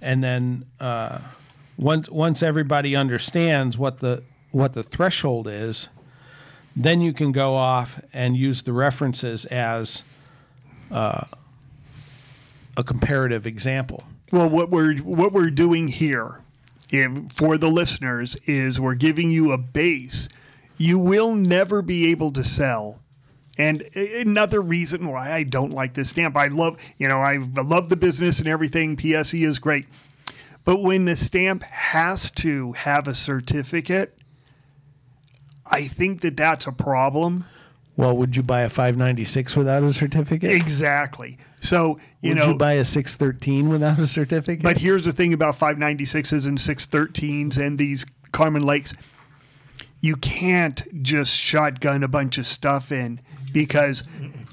and 0.02 0.24
then 0.24 0.66
uh, 0.80 1.20
once 1.78 2.10
once 2.10 2.44
everybody 2.44 2.96
understands 2.96 3.78
what 3.78 4.00
the 4.00 4.24
what 4.52 4.74
the 4.74 4.84
threshold 4.84 5.48
is 5.48 5.90
then 6.76 7.02
you 7.02 7.14
can 7.14 7.32
go 7.32 7.54
off 7.54 8.02
and 8.14 8.36
use 8.36 8.64
the 8.64 8.74
references 8.74 9.46
as 9.46 10.04
uh, 10.92 11.24
a 12.78 12.84
comparative 12.84 13.46
example 13.46 14.04
Well, 14.32 14.50
what 14.50 14.70
we're 14.70 14.98
what 14.98 15.32
we're 15.32 15.52
doing 15.52 15.88
here, 15.88 16.40
for 17.34 17.58
the 17.58 17.70
listeners, 17.70 18.36
is 18.46 18.80
we're 18.80 18.96
giving 18.96 19.32
you 19.32 19.52
a 19.52 19.58
base. 19.58 20.30
You 20.78 21.00
will 21.00 21.36
never 21.36 21.82
be 21.82 22.12
able 22.12 22.32
to 22.32 22.44
sell. 22.44 23.00
And 23.58 23.84
another 23.96 24.62
reason 24.62 25.08
why 25.08 25.32
I 25.32 25.44
don't 25.44 25.72
like 25.72 25.94
this 25.94 26.10
stamp, 26.10 26.36
I 26.36 26.48
love, 26.48 26.78
you 26.98 27.08
know, 27.08 27.20
I 27.20 27.38
love 27.38 27.90
the 27.90 27.96
business 27.96 28.40
and 28.40 28.48
everything. 28.48 28.98
PSE 28.98 29.46
is 29.46 29.60
great, 29.60 29.86
but 30.66 30.82
when 30.82 31.06
the 31.06 31.16
stamp 31.16 31.62
has 31.64 32.32
to 32.32 32.72
have 32.72 33.08
a 33.08 33.14
certificate, 33.14 34.18
I 35.66 35.88
think 35.88 36.22
that 36.22 36.36
that's 36.36 36.66
a 36.66 36.72
problem. 36.72 37.46
Well 37.96 38.16
would 38.18 38.36
you 38.36 38.44
buy 38.44 38.62
a 38.62 38.70
596 38.70 39.56
without 39.56 39.84
a 39.84 39.94
certificate 39.94 40.52
Exactly. 40.52 41.38
So 41.62 42.00
you 42.22 42.30
would 42.30 42.38
know, 42.38 42.48
you 42.50 42.56
buy 42.56 42.74
a 42.74 42.86
613 42.86 43.70
without 43.70 44.00
a 44.00 44.08
certificate 44.08 44.64
But 44.64 44.78
here's 44.78 45.06
the 45.06 45.12
thing 45.12 45.34
about 45.34 45.58
596s 45.58 46.48
and 46.48 46.58
613s 46.58 47.58
and 47.58 47.78
these 47.78 48.06
Carmine 48.32 48.66
Lakes. 48.66 48.94
You 50.00 50.16
can't 50.18 50.82
just 51.02 51.34
shotgun 51.34 52.04
a 52.04 52.08
bunch 52.08 52.38
of 52.38 52.46
stuff 52.46 52.92
in 52.92 53.22
because 53.54 54.04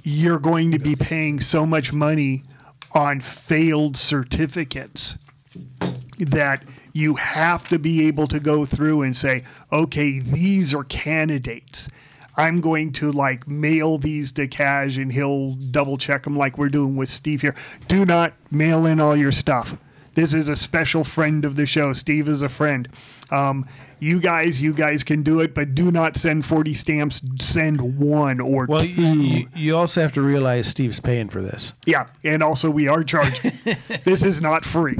you're 0.04 0.38
going 0.38 0.70
to 0.72 0.78
be 0.78 0.94
paying 0.94 1.40
so 1.40 1.66
much 1.66 1.92
money 1.92 2.44
on 2.92 3.20
failed 3.20 3.96
certificates 3.96 5.16
that 6.18 6.64
you 6.92 7.14
have 7.14 7.68
to 7.68 7.78
be 7.78 8.06
able 8.06 8.26
to 8.26 8.40
go 8.40 8.64
through 8.64 9.02
and 9.02 9.16
say, 9.16 9.44
okay, 9.72 10.18
these 10.18 10.74
are 10.74 10.84
candidates. 10.84 11.88
I'm 12.40 12.60
going 12.60 12.92
to 12.94 13.12
like 13.12 13.46
mail 13.46 13.98
these 13.98 14.32
to 14.32 14.46
Cash 14.48 14.96
and 14.96 15.12
he'll 15.12 15.54
double 15.54 15.98
check 15.98 16.24
them 16.24 16.36
like 16.36 16.58
we're 16.58 16.68
doing 16.68 16.96
with 16.96 17.08
Steve 17.08 17.42
here. 17.42 17.54
Do 17.88 18.04
not 18.04 18.32
mail 18.50 18.86
in 18.86 19.00
all 19.00 19.16
your 19.16 19.32
stuff. 19.32 19.76
This 20.14 20.34
is 20.34 20.48
a 20.48 20.56
special 20.56 21.04
friend 21.04 21.44
of 21.44 21.56
the 21.56 21.66
show. 21.66 21.92
Steve 21.92 22.28
is 22.28 22.42
a 22.42 22.48
friend. 22.48 22.88
Um, 23.30 23.66
you 24.00 24.18
guys, 24.18 24.60
you 24.60 24.72
guys 24.72 25.04
can 25.04 25.22
do 25.22 25.40
it, 25.40 25.54
but 25.54 25.74
do 25.74 25.90
not 25.90 26.16
send 26.16 26.44
40 26.44 26.72
stamps. 26.74 27.20
Send 27.38 27.98
one 27.98 28.40
or 28.40 28.66
well 28.66 28.80
two. 28.80 28.88
you, 28.88 29.48
you 29.54 29.76
also 29.76 30.00
have 30.00 30.12
to 30.12 30.22
realize 30.22 30.66
steve's 30.66 30.98
paying 31.00 31.28
for 31.28 31.42
this 31.42 31.74
Yeah, 31.86 32.06
and 32.24 32.42
also 32.42 32.70
we 32.70 32.88
are 32.88 33.04
charging. 33.04 33.52
this 34.04 34.22
is 34.22 34.40
not 34.40 34.64
free. 34.64 34.96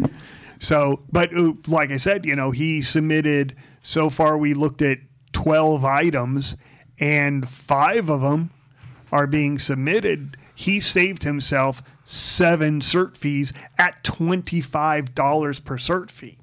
So, 0.59 1.01
but 1.11 1.35
uh, 1.35 1.55
like 1.67 1.91
I 1.91 1.97
said, 1.97 2.27
you 2.27 2.37
know, 2.37 2.51
he 2.51 2.83
submitted. 2.83 3.57
So 3.83 4.11
far, 4.11 4.37
we 4.37 4.53
looked 4.53 4.83
at 4.83 4.99
twelve 5.33 5.87
items, 5.87 6.57
and 7.01 7.49
five 7.49 8.09
of 8.09 8.21
them 8.21 8.51
are 9.11 9.27
being 9.27 9.59
submitted. 9.59 10.37
He 10.55 10.79
saved 10.79 11.25
himself 11.25 11.83
seven 12.05 12.81
cert 12.81 13.17
fees 13.17 13.53
at 13.79 14.05
twenty 14.05 14.61
five 14.61 15.15
dollars 15.15 15.59
per 15.59 15.79
cert 15.79 16.11
fee. 16.11 16.37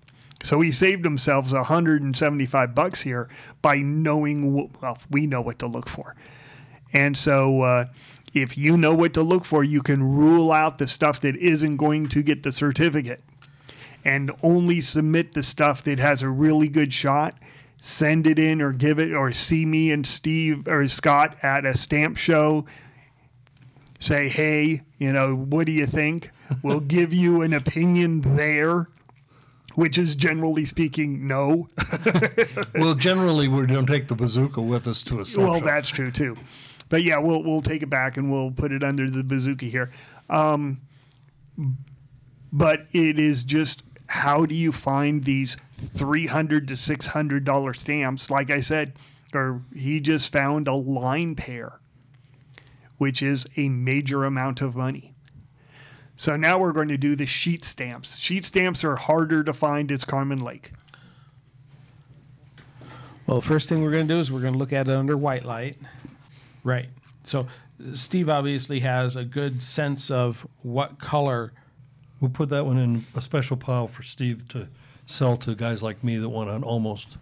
So 0.43 0.61
he 0.61 0.71
saved 0.71 1.03
himself 1.03 1.51
175 1.51 2.75
bucks 2.75 3.01
here 3.01 3.27
by 3.61 3.77
knowing, 3.79 4.69
well, 4.81 4.99
we 5.09 5.25
know 5.25 5.41
what 5.41 5.59
to 5.59 5.67
look 5.67 5.89
for. 5.89 6.15
And 6.93 7.17
so, 7.17 7.61
uh, 7.61 7.85
if 8.33 8.57
you 8.57 8.77
know 8.77 8.93
what 8.93 9.13
to 9.15 9.23
look 9.23 9.45
for, 9.45 9.63
you 9.63 9.81
can 9.81 10.03
rule 10.03 10.51
out 10.51 10.77
the 10.77 10.87
stuff 10.87 11.21
that 11.21 11.35
isn't 11.37 11.77
going 11.77 12.07
to 12.09 12.21
get 12.21 12.43
the 12.43 12.51
certificate 12.51 13.21
and 14.05 14.31
only 14.43 14.79
submit 14.79 15.33
the 15.33 15.43
stuff 15.43 15.83
that 15.83 15.99
has 15.99 16.21
a 16.21 16.29
really 16.29 16.67
good 16.67 16.93
shot. 16.93 17.35
Send 17.87 18.27
it 18.27 18.37
in 18.37 18.61
or 18.61 18.73
give 18.73 18.99
it, 18.99 19.13
or 19.13 19.31
see 19.31 19.65
me 19.65 19.91
and 19.93 20.05
Steve 20.05 20.67
or 20.67 20.85
Scott 20.89 21.37
at 21.41 21.65
a 21.65 21.73
stamp 21.77 22.17
show. 22.17 22.65
Say, 23.97 24.27
hey, 24.27 24.81
you 24.97 25.13
know, 25.13 25.33
what 25.35 25.65
do 25.67 25.71
you 25.71 25.85
think? 25.85 26.29
We'll 26.63 26.79
give 26.97 27.13
you 27.13 27.43
an 27.43 27.53
opinion 27.53 28.35
there, 28.35 28.89
which 29.75 29.97
is 29.97 30.15
generally 30.15 30.65
speaking, 30.65 31.27
no. 31.27 31.69
Well, 32.75 32.93
generally, 32.93 33.47
we 33.47 33.65
don't 33.67 33.85
take 33.85 34.09
the 34.09 34.15
bazooka 34.15 34.61
with 34.61 34.85
us 34.89 35.01
to 35.03 35.21
a 35.21 35.25
stamp 35.25 35.47
Well, 35.47 35.55
shop. 35.59 35.63
that's 35.63 35.87
true 35.87 36.11
too. 36.11 36.35
But 36.89 37.03
yeah, 37.03 37.19
we'll 37.19 37.41
we'll 37.41 37.61
take 37.61 37.83
it 37.83 37.89
back 37.89 38.17
and 38.17 38.29
we'll 38.29 38.51
put 38.51 38.73
it 38.73 38.83
under 38.83 39.09
the 39.09 39.23
bazooka 39.23 39.65
here. 39.65 39.91
Um, 40.29 40.81
but 42.51 42.85
it 42.91 43.17
is 43.17 43.45
just 43.45 43.81
how 44.07 44.45
do 44.45 44.55
you 44.55 44.71
find 44.71 45.23
these 45.23 45.57
three 45.73 46.25
hundred 46.25 46.67
to 46.69 46.77
six 46.77 47.07
hundred 47.07 47.43
dollar 47.43 47.73
stamps? 47.73 48.29
Like 48.29 48.49
I 48.49 48.61
said, 48.61 48.93
or 49.33 49.61
he 49.75 49.99
just 49.99 50.31
found 50.31 50.67
a 50.67 50.73
line 50.73 51.35
pair, 51.35 51.79
which 52.97 53.21
is 53.21 53.45
a 53.57 53.69
major 53.69 54.23
amount 54.25 54.61
of 54.61 54.75
money. 54.75 55.13
So 56.15 56.35
now 56.35 56.57
we're 56.57 56.71
going 56.71 56.87
to 56.87 56.97
do 56.97 57.15
the 57.15 57.27
sheet 57.27 57.63
stamps. 57.63 58.17
Sheet 58.17 58.43
stamps 58.43 58.83
are 58.83 58.95
harder 58.95 59.43
to 59.43 59.53
find 59.53 59.91
as 59.91 60.03
Carmine 60.03 60.43
Lake. 60.43 60.71
Well, 63.27 63.41
first 63.41 63.69
thing 63.69 63.83
we're 63.83 63.91
going 63.91 64.07
to 64.07 64.13
do 64.13 64.19
is 64.19 64.31
we're 64.31 64.41
going 64.41 64.53
to 64.53 64.59
look 64.59 64.73
at 64.73 64.87
it 64.87 64.95
under 64.95 65.17
white 65.17 65.45
light. 65.45 65.77
Right. 66.63 66.87
So 67.23 67.47
Steve 67.93 68.29
obviously 68.29 68.79
has 68.79 69.15
a 69.15 69.25
good 69.25 69.61
sense 69.61 70.09
of 70.09 70.47
what 70.63 70.97
color. 70.97 71.53
We'll 72.19 72.31
put 72.31 72.49
that 72.49 72.65
one 72.65 72.77
in 72.77 73.05
a 73.15 73.21
special 73.21 73.57
pile 73.57 73.87
for 73.87 74.01
Steve 74.03 74.47
to 74.49 74.67
sell 75.05 75.37
to 75.37 75.53
guys 75.55 75.83
like 75.83 76.03
me 76.03 76.17
that 76.17 76.29
want 76.29 76.49
an 76.49 76.63
almost. 76.63 77.17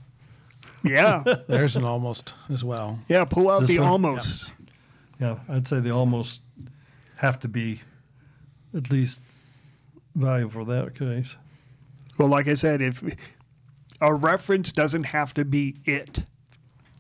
Yeah, 0.83 1.23
There's 1.47 1.75
an 1.75 1.83
almost 1.83 2.33
as 2.49 2.63
well. 2.63 2.99
yeah. 3.07 3.25
Pull 3.25 3.49
out 3.51 3.61
This 3.61 3.69
the 3.69 3.79
one? 3.79 3.87
almost. 3.89 4.51
Yeah, 5.19 5.37
I'd 5.49 5.67
say 5.67 5.79
the 5.79 5.91
almost 5.91 6.41
have 7.17 7.39
to 7.41 7.47
be 7.47 7.81
at 8.75 8.89
least 8.91 9.19
valuable 10.15 10.51
for 10.51 10.65
that 10.65 10.95
case. 10.95 11.35
Well, 12.17 12.27
like 12.27 12.47
I 12.47 12.53
said, 12.55 12.81
if 12.81 13.03
a 14.01 14.13
reference 14.13 14.71
doesn't 14.71 15.03
have 15.05 15.33
to 15.35 15.45
be 15.45 15.75
it, 15.85 16.23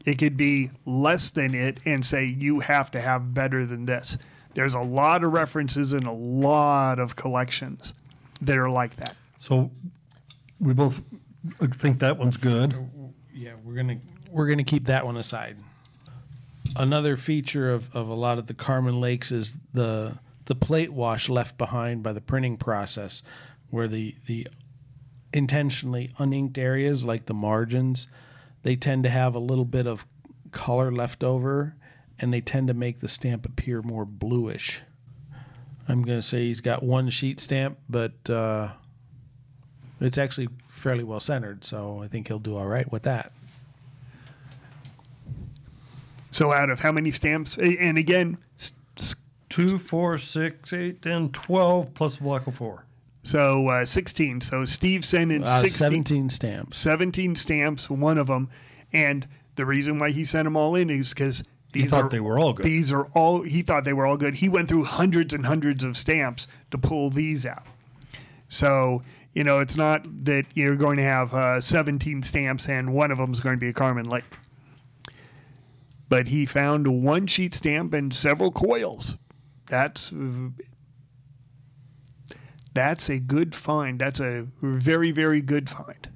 it 0.05 0.17
could 0.17 0.37
be 0.37 0.71
less 0.85 1.31
than 1.31 1.53
it 1.55 1.79
and 1.85 2.05
say 2.05 2.25
you 2.25 2.59
have 2.61 2.91
to 2.91 3.01
have 3.01 3.33
better 3.33 3.65
than 3.65 3.85
this. 3.85 4.17
There's 4.55 4.73
a 4.73 4.79
lot 4.79 5.23
of 5.23 5.33
references 5.33 5.93
in 5.93 6.05
a 6.05 6.13
lot 6.13 6.97
of 6.97 7.15
collections 7.15 7.93
that 8.41 8.57
are 8.57 8.69
like 8.69 8.95
that. 8.95 9.15
So 9.37 9.69
we 10.59 10.73
both 10.73 11.03
think 11.75 11.99
that 11.99 12.17
one's 12.17 12.37
good. 12.37 12.73
Yeah, 13.33 13.51
we're 13.63 13.75
gonna 13.75 13.99
we're 14.31 14.47
gonna 14.47 14.63
keep 14.63 14.85
that 14.85 15.05
one 15.05 15.17
aside. 15.17 15.57
Another 16.75 17.15
feature 17.15 17.71
of, 17.71 17.93
of 17.95 18.07
a 18.07 18.13
lot 18.13 18.37
of 18.37 18.47
the 18.47 18.53
Carmine 18.53 18.99
Lakes 18.99 19.31
is 19.31 19.57
the 19.73 20.17
the 20.45 20.55
plate 20.55 20.91
wash 20.93 21.29
left 21.29 21.57
behind 21.57 22.01
by 22.01 22.13
the 22.13 22.21
printing 22.21 22.57
process, 22.57 23.23
where 23.69 23.87
the 23.87 24.15
the 24.25 24.47
intentionally 25.33 26.09
uninked 26.17 26.57
areas 26.57 27.03
like 27.03 27.25
the 27.25 27.33
margins, 27.33 28.07
they 28.63 28.77
tend 28.77 29.03
to 29.03 29.09
have 29.09 29.35
a 29.35 29.39
little 29.39 29.65
bit 29.65 29.85
of 29.85 30.05
color 30.51 30.91
left 30.91 31.23
over, 31.23 31.75
and 32.19 32.33
they 32.33 32.41
tend 32.41 32.67
to 32.67 32.73
make 32.73 32.99
the 32.99 33.07
stamp 33.07 33.45
appear 33.45 33.81
more 33.81 34.05
bluish. 34.05 34.81
I'm 35.87 36.01
gonna 36.03 36.21
say 36.21 36.45
he's 36.47 36.61
got 36.61 36.81
one 36.83 37.09
sheet 37.09 37.39
stamp, 37.39 37.77
but 37.89 38.29
uh, 38.29 38.69
it's 40.01 40.17
actually 40.17 40.49
fairly 40.67 41.03
well 41.03 41.19
centered, 41.19 41.63
so 41.65 42.01
I 42.03 42.07
think 42.07 42.27
he'll 42.27 42.39
do 42.39 42.55
all 42.55 42.67
right 42.67 42.91
with 42.91 43.03
that. 43.03 43.31
So, 46.31 46.51
out 46.51 46.69
of 46.69 46.79
how 46.81 46.91
many 46.91 47.11
stamps? 47.11 47.57
And 47.57 47.97
again, 47.97 48.37
s- 48.59 48.73
s- 48.97 49.15
Two, 49.47 49.77
four, 49.79 50.17
six, 50.17 50.73
eight, 50.73 51.01
ten, 51.01 51.29
twelve 51.29 51.93
plus 51.93 52.17
a 52.17 52.23
block 52.23 52.45
of 52.47 52.55
four. 52.55 52.83
so 53.23 53.69
uh, 53.69 53.85
16. 53.85 54.41
So, 54.41 54.65
Steve 54.65 55.05
sent 55.05 55.31
in 55.31 55.43
Uh, 55.43 55.61
16, 55.61 55.69
17 55.69 56.29
stamps. 56.29 56.77
17 56.77 57.35
stamps, 57.35 57.89
one 57.89 58.17
of 58.17 58.27
them. 58.27 58.49
And 58.91 59.27
the 59.55 59.65
reason 59.65 59.97
why 59.97 60.11
he 60.11 60.25
sent 60.25 60.43
them 60.45 60.57
all 60.57 60.75
in 60.75 60.89
is 60.89 61.09
because 61.13 61.39
He 61.39 61.45
these 61.81 61.89
thought 61.91 62.05
are, 62.05 62.09
they 62.09 62.19
were 62.19 62.39
all 62.39 62.53
good. 62.53 62.65
These 62.65 62.91
are 62.91 63.05
all, 63.13 63.41
he 63.43 63.61
thought 63.61 63.83
they 63.83 63.93
were 63.93 64.05
all 64.05 64.17
good. 64.17 64.35
He 64.35 64.49
went 64.49 64.67
through 64.69 64.85
hundreds 64.85 65.33
and 65.33 65.45
hundreds 65.45 65.83
of 65.83 65.95
stamps 65.97 66.47
to 66.71 66.77
pull 66.77 67.09
these 67.09 67.45
out. 67.45 67.63
So, 68.47 69.03
you 69.33 69.43
know, 69.43 69.59
it's 69.59 69.75
not 69.75 70.05
that 70.25 70.45
you're 70.53 70.75
going 70.75 70.97
to 70.97 71.03
have 71.03 71.33
uh, 71.33 71.61
17 71.61 72.23
stamps 72.23 72.67
and 72.69 72.93
one 72.93 73.11
of 73.11 73.17
them 73.17 73.31
is 73.31 73.39
going 73.39 73.55
to 73.55 73.59
be 73.59 73.69
a 73.69 73.73
Carmine 73.73 74.09
Lake. 74.09 74.23
but 76.09 76.27
he 76.27 76.45
found 76.45 77.03
one 77.03 77.27
sheet 77.27 77.53
stamp 77.55 77.93
and 77.93 78.13
several 78.13 78.51
coils. 78.51 79.15
That's 79.67 80.13
that's 82.73 83.09
a 83.09 83.19
good 83.19 83.55
find. 83.55 83.99
That's 83.99 84.19
a 84.19 84.47
very 84.61 85.11
very 85.11 85.41
good 85.41 85.69
find. 85.69 86.07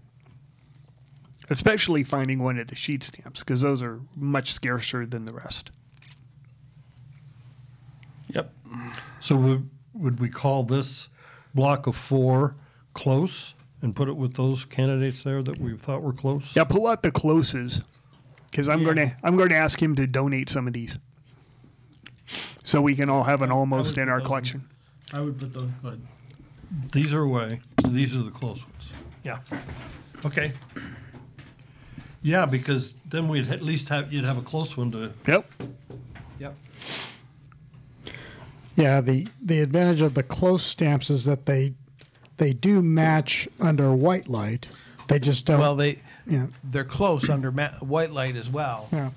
Especially 1.49 2.03
finding 2.03 2.43
one 2.43 2.59
at 2.59 2.67
the 2.67 2.75
sheet 2.75 3.03
stamps 3.03 3.39
because 3.39 3.61
those 3.61 3.81
are 3.81 3.99
much 4.15 4.53
scarcer 4.53 5.05
than 5.05 5.25
the 5.25 5.33
rest. 5.33 5.71
Yep. 8.33 8.53
So 9.19 9.35
would, 9.35 9.69
would 9.93 10.19
we 10.19 10.29
call 10.29 10.63
this 10.63 11.07
block 11.55 11.87
of 11.87 11.95
four 11.95 12.55
close 12.93 13.55
and 13.81 13.95
put 13.95 14.07
it 14.07 14.15
with 14.15 14.35
those 14.35 14.65
candidates 14.65 15.23
there 15.23 15.41
that 15.41 15.57
we 15.59 15.75
thought 15.77 16.03
were 16.03 16.13
close? 16.13 16.55
Yeah, 16.55 16.65
pull 16.65 16.85
out 16.85 17.01
the 17.01 17.11
closes 17.11 17.81
because 18.51 18.69
I'm 18.69 18.83
going 18.83 18.97
to 18.97 19.15
I'm 19.23 19.35
going 19.35 19.49
to 19.49 19.55
ask 19.55 19.81
him 19.81 19.95
to 19.95 20.05
donate 20.07 20.49
some 20.49 20.67
of 20.67 20.73
these, 20.73 20.97
so 22.63 22.81
we 22.81 22.95
can 22.95 23.09
all 23.09 23.23
have 23.23 23.41
an 23.41 23.51
almost 23.51 23.97
in 23.97 24.09
our 24.09 24.17
those 24.17 24.21
in. 24.21 24.27
collection. 24.27 24.69
I 25.13 25.21
would 25.21 25.39
put 25.39 25.53
those. 25.53 25.69
But 25.81 25.97
these 26.91 27.13
are 27.13 27.21
away. 27.21 27.61
These 27.87 28.15
are 28.15 28.21
the 28.23 28.31
close 28.31 28.63
ones. 28.63 28.91
Yeah. 29.23 29.39
Okay. 30.25 30.53
Yeah, 32.21 32.45
because 32.45 32.95
then 33.05 33.27
we'd 33.27 33.49
at 33.49 33.61
least 33.61 33.89
have 33.89 34.11
you'd 34.11 34.25
have 34.25 34.37
a 34.37 34.41
close 34.41 34.75
one 34.75 34.91
to. 34.91 35.13
Yep. 35.27 35.53
Yep. 36.39 36.55
Yeah, 38.75 39.01
the 39.01 39.27
the 39.41 39.59
advantage 39.61 40.01
of 40.01 40.13
the 40.13 40.23
close 40.23 40.63
stamps 40.63 41.09
is 41.09 41.25
that 41.25 41.45
they 41.45 41.73
they 42.37 42.53
do 42.53 42.81
match 42.81 43.47
under 43.59 43.93
white 43.93 44.27
light. 44.27 44.67
They 45.07 45.19
just 45.19 45.45
don't. 45.45 45.59
Well, 45.59 45.75
they 45.75 46.01
yeah, 46.27 46.47
they're 46.63 46.83
close 46.83 47.29
under 47.29 47.51
ma- 47.51 47.71
white 47.79 48.11
light 48.11 48.35
as 48.35 48.49
well. 48.49 48.87
yeah. 48.91 49.09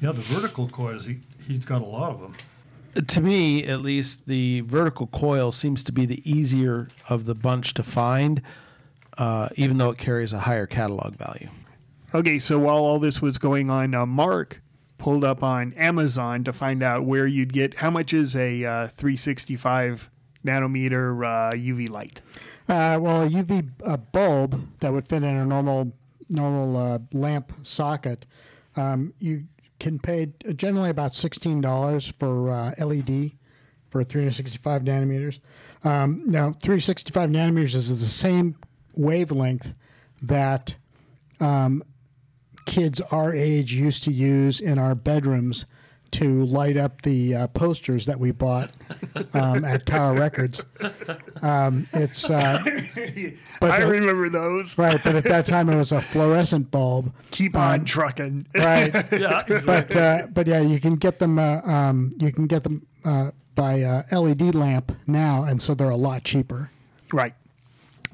Yeah, 0.00 0.10
the 0.12 0.22
vertical 0.22 0.68
coils. 0.68 1.06
He 1.06 1.20
he's 1.46 1.64
got 1.64 1.80
a 1.80 1.86
lot 1.86 2.10
of 2.10 2.20
them. 2.20 2.34
To 3.06 3.20
me, 3.22 3.64
at 3.64 3.80
least, 3.80 4.26
the 4.26 4.60
vertical 4.62 5.06
coil 5.06 5.50
seems 5.52 5.82
to 5.84 5.92
be 5.92 6.04
the 6.04 6.28
easier 6.30 6.88
of 7.08 7.24
the 7.24 7.34
bunch 7.34 7.72
to 7.74 7.82
find, 7.82 8.42
uh, 9.16 9.48
even 9.54 9.78
though 9.78 9.88
it 9.90 9.96
carries 9.96 10.32
a 10.34 10.40
higher 10.40 10.66
catalog 10.66 11.14
value. 11.14 11.48
Okay, 12.14 12.38
so 12.38 12.58
while 12.58 12.76
all 12.76 12.98
this 12.98 13.22
was 13.22 13.38
going 13.38 13.70
on, 13.70 13.94
uh, 13.94 14.04
Mark 14.04 14.60
pulled 14.98 15.24
up 15.24 15.42
on 15.42 15.72
Amazon 15.74 16.44
to 16.44 16.52
find 16.52 16.82
out 16.82 17.04
where 17.04 17.26
you'd 17.26 17.52
get 17.52 17.74
how 17.74 17.90
much 17.90 18.12
is 18.12 18.36
a 18.36 18.64
uh, 18.64 18.86
365 18.88 20.10
nanometer 20.44 21.24
uh, 21.24 21.52
UV 21.54 21.88
light. 21.88 22.20
Uh, 22.68 22.98
well, 23.00 23.22
a 23.22 23.28
UV 23.28 23.68
uh, 23.84 23.96
bulb 23.96 24.60
that 24.80 24.92
would 24.92 25.06
fit 25.06 25.22
in 25.22 25.36
a 25.36 25.44
normal 25.44 25.92
normal 26.28 26.76
uh, 26.76 26.98
lamp 27.12 27.52
socket, 27.62 28.26
um, 28.76 29.12
you 29.18 29.44
can 29.78 29.98
pay 29.98 30.32
generally 30.56 30.90
about 30.90 31.14
sixteen 31.14 31.60
dollars 31.60 32.12
for 32.18 32.50
uh, 32.50 32.74
LED 32.78 33.32
for 33.90 34.02
365 34.02 34.82
nanometers. 34.82 35.38
Um, 35.84 36.22
now, 36.24 36.52
365 36.62 37.28
nanometers 37.28 37.74
is 37.74 37.88
the 37.88 37.96
same 38.06 38.56
wavelength 38.94 39.74
that 40.22 40.76
um, 41.40 41.82
kids 42.66 43.00
our 43.10 43.32
age 43.34 43.72
used 43.74 44.04
to 44.04 44.12
use 44.12 44.60
in 44.60 44.78
our 44.78 44.94
bedrooms 44.94 45.66
to 46.12 46.44
light 46.44 46.76
up 46.76 47.00
the 47.02 47.34
uh, 47.34 47.46
posters 47.48 48.04
that 48.04 48.20
we 48.20 48.32
bought 48.32 48.70
um, 49.32 49.64
at 49.64 49.86
Tower 49.86 50.12
Records. 50.12 50.62
Um, 51.40 51.88
it's 51.94 52.30
uh, 52.30 52.58
but 53.60 53.70
I 53.70 53.80
the- 53.80 53.86
remember 53.86 54.28
those. 54.28 54.76
right, 54.76 55.00
but 55.02 55.14
at 55.14 55.24
that 55.24 55.46
time 55.46 55.70
it 55.70 55.76
was 55.76 55.90
a 55.90 56.00
fluorescent 56.02 56.70
bulb. 56.70 57.14
Keep 57.30 57.56
on 57.56 57.86
trucking. 57.86 58.46
Right, 58.54 58.92
Yeah. 59.12 59.42
but 59.64 59.96
uh, 59.96 60.26
but 60.32 60.46
yeah, 60.46 60.60
you 60.60 60.80
can 60.80 60.96
get 60.96 61.18
them. 61.18 61.38
Uh, 61.38 61.62
um, 61.62 62.14
you 62.18 62.30
can 62.30 62.46
get 62.46 62.62
them 62.64 62.86
uh, 63.06 63.30
by 63.54 63.80
uh, 63.82 64.02
LED 64.12 64.54
lamp 64.54 64.92
now, 65.06 65.44
and 65.44 65.62
so 65.62 65.74
they're 65.74 65.88
a 65.88 65.96
lot 65.96 66.24
cheaper. 66.24 66.70
right. 67.12 67.34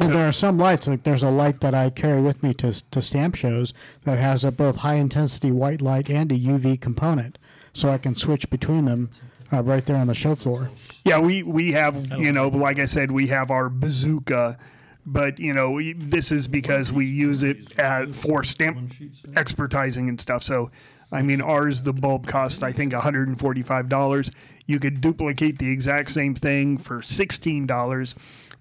And 0.01 0.13
there 0.13 0.29
are 0.29 0.33
some 0.33 0.59
lights, 0.59 0.87
like 0.87 1.03
there's 1.03 1.23
a 1.23 1.31
light 1.31 1.61
that 1.61 1.75
I 1.75 1.91
carry 1.91 2.21
with 2.21 2.43
me 2.43 2.55
to, 2.55 2.73
to 2.91 3.03
stamp 3.03 3.35
shows 3.35 3.75
that 4.05 4.19
has 4.19 4.45
a 4.45 4.53
both 4.53 4.77
high 4.77 4.95
intensity 4.95 5.51
white 5.51 5.83
light 5.83 6.09
and 6.09 6.31
a 6.31 6.39
UV 6.39 6.81
component, 6.81 7.39
so 7.73 7.91
I 7.91 7.99
can 7.99 8.15
switch 8.15 8.49
between 8.49 8.85
them 8.85 9.11
uh, 9.53 9.63
right 9.63 9.85
there 9.85 9.97
on 9.97 10.07
the 10.07 10.15
show 10.15 10.35
floor. 10.35 10.71
Yeah, 11.05 11.19
we 11.19 11.43
we 11.43 11.73
have 11.73 12.11
you 12.19 12.33
know, 12.33 12.49
like 12.49 12.79
I 12.79 12.85
said, 12.85 13.11
we 13.11 13.27
have 13.29 13.51
our 13.51 13.69
bazooka, 13.69 14.59
but 15.07 15.39
you 15.39 15.53
know, 15.53 15.81
this 15.97 16.31
is 16.31 16.47
because 16.49 16.93
we 16.93 17.07
use 17.07 17.43
it 17.43 17.79
uh, 17.79 18.07
for 18.07 18.45
stamp 18.45 18.93
expertising 19.33 20.09
and 20.09 20.21
stuff. 20.21 20.43
So, 20.43 20.71
I 21.11 21.23
mean, 21.23 21.41
ours 21.41 21.83
the 21.83 21.93
bulb 21.93 22.27
cost 22.27 22.63
I 22.63 22.73
think 22.73 22.93
one 22.93 23.03
hundred 23.03 23.29
and 23.29 23.39
forty 23.39 23.63
five 23.63 23.89
dollars. 23.89 24.31
You 24.67 24.79
could 24.79 25.01
duplicate 25.01 25.59
the 25.59 25.71
exact 25.71 26.11
same 26.11 26.35
thing 26.35 26.77
for 26.77 27.01
sixteen 27.01 27.67
dollars, 27.67 28.15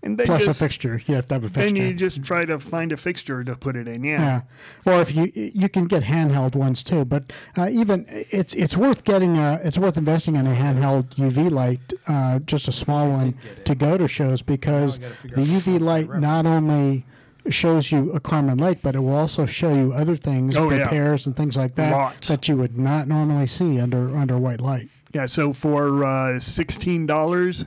and 0.08 0.18
then 0.18 0.26
Plus 0.26 0.46
just 0.46 0.60
a 0.62 0.64
fixture, 0.64 1.02
you 1.06 1.16
have 1.16 1.28
to 1.28 1.36
have 1.36 1.44
a 1.44 1.50
then 1.50 1.66
fixture. 1.70 1.84
you 1.88 1.94
just 1.94 2.24
try 2.24 2.46
to 2.46 2.60
find 2.60 2.92
a 2.92 2.98
fixture 2.98 3.44
to 3.44 3.56
put 3.56 3.76
it 3.76 3.88
in. 3.88 4.04
Yeah. 4.04 4.42
Yeah, 4.86 4.94
or 4.94 5.02
if 5.02 5.14
you 5.14 5.32
you 5.36 5.70
can 5.70 5.86
get 5.86 6.04
handheld 6.04 6.56
ones 6.56 6.82
too, 6.82 7.06
but 7.06 7.32
uh, 7.58 7.68
even 7.70 8.06
it's 8.10 8.54
it's 8.54 8.76
worth 8.78 9.04
getting 9.04 9.38
a 9.38 9.60
it's 9.64 9.78
worth 9.78 9.98
investing 9.98 10.36
in 10.36 10.48
a 10.48 10.56
handheld 10.56 11.16
UV 11.16 11.52
light, 11.52 11.82
uh, 12.08 12.40
just 12.40 12.68
a 12.68 12.72
small 12.72 13.10
one 13.10 13.36
to 13.66 13.76
go 13.76 13.98
to 13.98 14.08
shows 14.08 14.42
because 14.42 15.00
the 15.24 15.42
UV 15.44 15.80
light 15.80 16.10
not 16.20 16.46
only 16.46 17.06
shows 17.50 17.92
you 17.94 18.12
a 18.12 18.20
Carmine 18.20 18.58
Lake, 18.58 18.80
but 18.82 18.96
it 18.96 19.00
will 19.00 19.16
also 19.16 19.46
show 19.46 19.74
you 19.74 19.94
other 19.94 20.16
things, 20.18 20.58
Oh, 20.58 20.70
yeah. 20.70 20.82
repairs 20.84 21.26
and 21.28 21.36
things 21.36 21.56
like 21.56 21.76
that 21.76 21.92
Lots. 21.94 22.28
that 22.28 22.50
you 22.50 22.58
would 22.58 22.78
not 22.78 23.08
normally 23.08 23.48
see 23.48 23.80
under 23.80 24.16
under 24.18 24.38
white 24.38 24.60
light. 24.62 24.90
Yeah, 25.14 25.26
so 25.28 25.54
for 25.54 26.04
uh, 26.04 26.40
sixteen 26.40 27.06
dollars 27.06 27.66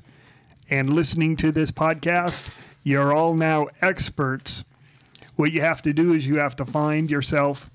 and 0.71 0.93
listening 0.93 1.37
to 1.37 1.53
this 1.53 1.71
podcast, 1.71 2.45
you're 2.83 3.13
all 3.13 3.35
now 3.35 3.67
experts. 3.83 4.65
What 5.37 5.53
you 5.53 5.61
have 5.61 5.83
to 5.83 5.93
do 5.93 6.15
is 6.15 6.27
you 6.27 6.39
have 6.39 6.57
to 6.57 6.65
find 6.65 7.11
yourself 7.11 7.69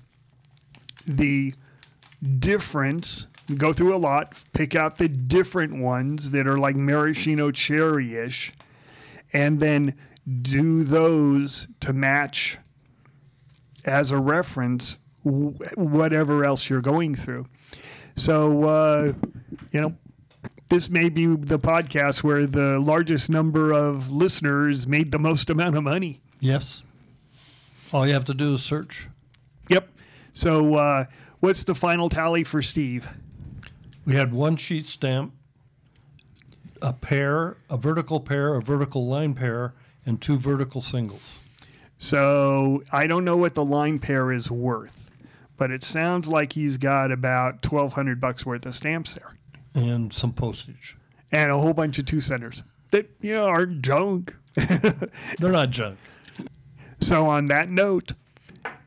the 1.06 1.54
difference. 2.38 3.26
Go 3.56 3.72
through 3.72 3.94
a 3.94 3.98
lot, 3.98 4.34
pick 4.54 4.74
out 4.74 4.98
the 4.98 5.08
different 5.08 5.76
ones 5.76 6.30
that 6.30 6.46
are 6.46 6.58
like 6.58 6.74
maraschino 6.74 7.50
cherry-ish, 7.50 8.52
and 9.32 9.60
then 9.60 9.94
do 10.42 10.82
those 10.82 11.68
to 11.80 11.92
match 11.92 12.58
as 13.84 14.10
a 14.10 14.18
reference 14.18 14.96
whatever 15.22 16.44
else 16.44 16.68
you're 16.70 16.80
going 16.80 17.14
through. 17.14 17.46
So, 18.16 18.64
uh, 18.64 19.12
you 19.72 19.80
know, 19.80 19.94
this 20.68 20.90
may 20.90 21.08
be 21.08 21.26
the 21.26 21.58
podcast 21.58 22.22
where 22.22 22.46
the 22.46 22.78
largest 22.80 23.30
number 23.30 23.72
of 23.72 24.10
listeners 24.10 24.86
made 24.86 25.12
the 25.12 25.18
most 25.18 25.48
amount 25.48 25.76
of 25.76 25.84
money. 25.84 26.20
Yes. 26.40 26.82
All 27.92 28.06
you 28.06 28.12
have 28.14 28.24
to 28.24 28.34
do 28.34 28.54
is 28.54 28.62
search. 28.62 29.08
Yep. 29.68 29.88
So, 30.32 30.74
uh, 30.74 31.04
what's 31.40 31.64
the 31.64 31.74
final 31.74 32.08
tally 32.08 32.42
for 32.42 32.62
Steve? 32.62 33.08
We 34.04 34.14
had 34.14 34.32
one 34.32 34.56
sheet 34.56 34.86
stamp, 34.86 35.32
a 36.82 36.92
pair, 36.92 37.56
a 37.70 37.76
vertical 37.76 38.20
pair, 38.20 38.54
a 38.54 38.62
vertical 38.62 39.06
line 39.06 39.34
pair, 39.34 39.74
and 40.04 40.20
two 40.20 40.36
vertical 40.36 40.82
singles. 40.82 41.22
So, 41.96 42.82
I 42.92 43.06
don't 43.06 43.24
know 43.24 43.36
what 43.36 43.54
the 43.54 43.64
line 43.64 44.00
pair 44.00 44.32
is 44.32 44.50
worth, 44.50 45.10
but 45.56 45.70
it 45.70 45.84
sounds 45.84 46.26
like 46.28 46.52
he's 46.52 46.76
got 46.76 47.12
about 47.12 47.64
1200 47.64 48.20
bucks 48.20 48.44
worth 48.44 48.66
of 48.66 48.74
stamps 48.74 49.14
there 49.14 49.35
and 49.76 50.12
some 50.12 50.32
postage. 50.32 50.96
and 51.30 51.50
a 51.52 51.58
whole 51.58 51.74
bunch 51.74 51.98
of 51.98 52.06
two 52.06 52.20
centers 52.20 52.62
that, 52.90 53.08
you 53.20 53.34
know, 53.34 53.46
are 53.46 53.66
junk. 53.66 54.34
They're 54.54 55.52
not 55.52 55.70
junk. 55.70 55.98
So, 57.00 57.26
on 57.26 57.46
that 57.46 57.68
note, 57.68 58.12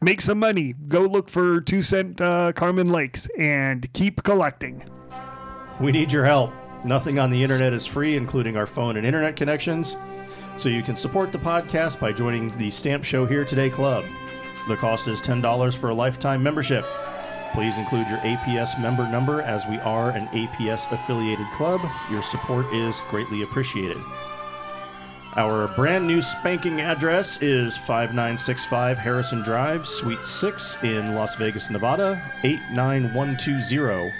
make 0.02 0.20
some 0.20 0.40
money. 0.40 0.74
Go 0.88 1.02
look 1.02 1.30
for 1.30 1.62
two 1.62 1.82
cent 1.82 2.20
uh, 2.20 2.52
Carmine 2.54 2.90
Lakes 2.90 3.28
and 3.38 3.92
keep 3.94 4.24
collecting. 4.24 4.84
We 5.80 5.92
need 5.92 6.12
your 6.12 6.26
help. 6.26 6.52
Nothing 6.86 7.20
on 7.20 7.30
the 7.30 7.44
internet 7.44 7.72
is 7.74 7.86
free, 7.86 8.16
including 8.18 8.58
our 8.58 8.66
phone 8.66 8.98
and 8.98 9.06
internet 9.06 9.36
connections. 9.36 9.96
So 10.58 10.70
you 10.70 10.82
can 10.82 10.96
support 10.96 11.32
the 11.32 11.38
podcast 11.38 12.00
by 12.00 12.12
joining 12.14 12.50
the 12.58 12.72
Stamp 12.72 13.04
Show 13.04 13.26
Here 13.26 13.46
Today 13.46 13.70
Club. 13.70 14.06
The 14.68 14.76
cost 14.76 15.08
is 15.08 15.22
$10 15.22 15.78
for 15.78 15.90
a 15.90 15.94
lifetime 15.94 16.42
membership. 16.42 16.86
Please 17.54 17.78
include 17.78 18.08
your 18.08 18.20
APS 18.20 18.80
member 18.80 19.08
number 19.10 19.42
as 19.42 19.66
we 19.68 19.80
are 19.80 20.12
an 20.12 20.28
APS 20.28 20.92
affiliated 20.92 21.48
club. 21.56 21.82
Your 22.12 22.22
support 22.22 22.66
is 22.74 23.02
greatly 23.10 23.42
appreciated. 23.42 23.98
Our 25.36 25.68
brand 25.70 26.08
new 26.08 26.22
spanking 26.22 26.82
address 26.82 27.42
is 27.42 27.78
5965 27.78 28.98
Harrison 28.98 29.42
Drive, 29.44 29.88
Suite 29.88 30.26
6 30.26 30.78
in 30.84 31.16
Las 31.16 31.36
Vegas, 31.36 31.70
Nevada, 31.70 32.22
89120. 32.44 34.12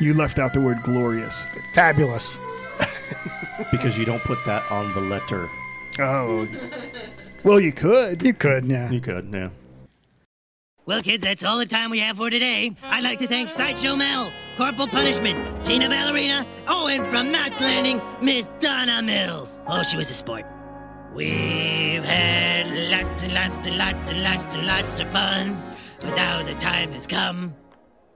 You 0.00 0.14
left 0.14 0.38
out 0.38 0.54
the 0.54 0.60
word 0.60 0.82
glorious. 0.84 1.44
Fabulous. 1.74 2.38
because 3.70 3.98
you 3.98 4.04
don't 4.04 4.22
put 4.22 4.38
that 4.46 4.62
on 4.70 4.92
the 4.94 5.00
letter. 5.00 5.48
Oh. 5.98 6.46
Well, 7.42 7.58
you 7.58 7.72
could. 7.72 8.22
You 8.22 8.32
could, 8.32 8.64
yeah. 8.64 8.90
You 8.90 9.00
could, 9.00 9.28
yeah. 9.32 9.48
Well, 10.88 11.02
kids, 11.02 11.22
that's 11.22 11.44
all 11.44 11.58
the 11.58 11.66
time 11.66 11.90
we 11.90 11.98
have 11.98 12.16
for 12.16 12.30
today. 12.30 12.74
I'd 12.82 13.04
like 13.04 13.18
to 13.18 13.26
thank 13.26 13.50
Sideshow 13.50 13.94
Mel, 13.94 14.32
Corporal 14.56 14.88
Punishment, 14.88 15.62
Tina 15.62 15.86
Ballerina, 15.86 16.46
oh, 16.66 16.86
and 16.88 17.06
from 17.08 17.30
Knots 17.30 17.60
Landing, 17.60 18.00
Miss 18.22 18.46
Donna 18.58 19.02
Mills. 19.02 19.58
Oh, 19.66 19.82
she 19.82 19.98
was 19.98 20.10
a 20.10 20.14
sport. 20.14 20.46
We've 21.12 22.02
had 22.02 22.68
lots 22.90 23.22
and 23.22 23.34
lots 23.34 23.66
and 23.68 23.76
lots 23.76 24.10
and 24.10 24.22
lots 24.22 24.54
and 24.54 24.66
lots 24.66 24.98
of 24.98 25.10
fun, 25.10 25.62
but 26.00 26.16
now 26.16 26.42
the 26.42 26.54
time 26.54 26.92
has 26.92 27.06
come 27.06 27.54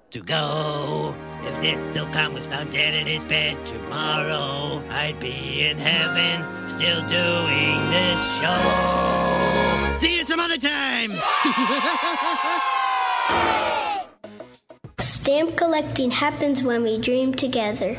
to 0.08 0.22
go. 0.22 1.14
If 1.42 1.60
this 1.60 1.78
Silcon 1.94 2.32
was 2.32 2.46
found 2.46 2.72
dead 2.72 2.94
in 2.94 3.06
his 3.06 3.22
bed 3.24 3.66
tomorrow, 3.66 4.82
I'd 4.88 5.20
be 5.20 5.66
in 5.66 5.76
heaven 5.76 6.66
still 6.70 7.06
doing 7.06 7.90
this 7.90 8.18
show. 8.40 9.98
See 10.00 10.16
you 10.16 10.24
some 10.24 10.40
other 10.40 10.56
time! 10.56 11.12
Stamp 14.98 15.56
collecting 15.56 16.10
happens 16.10 16.62
when 16.62 16.82
we 16.82 16.98
dream 16.98 17.34
together. 17.34 17.96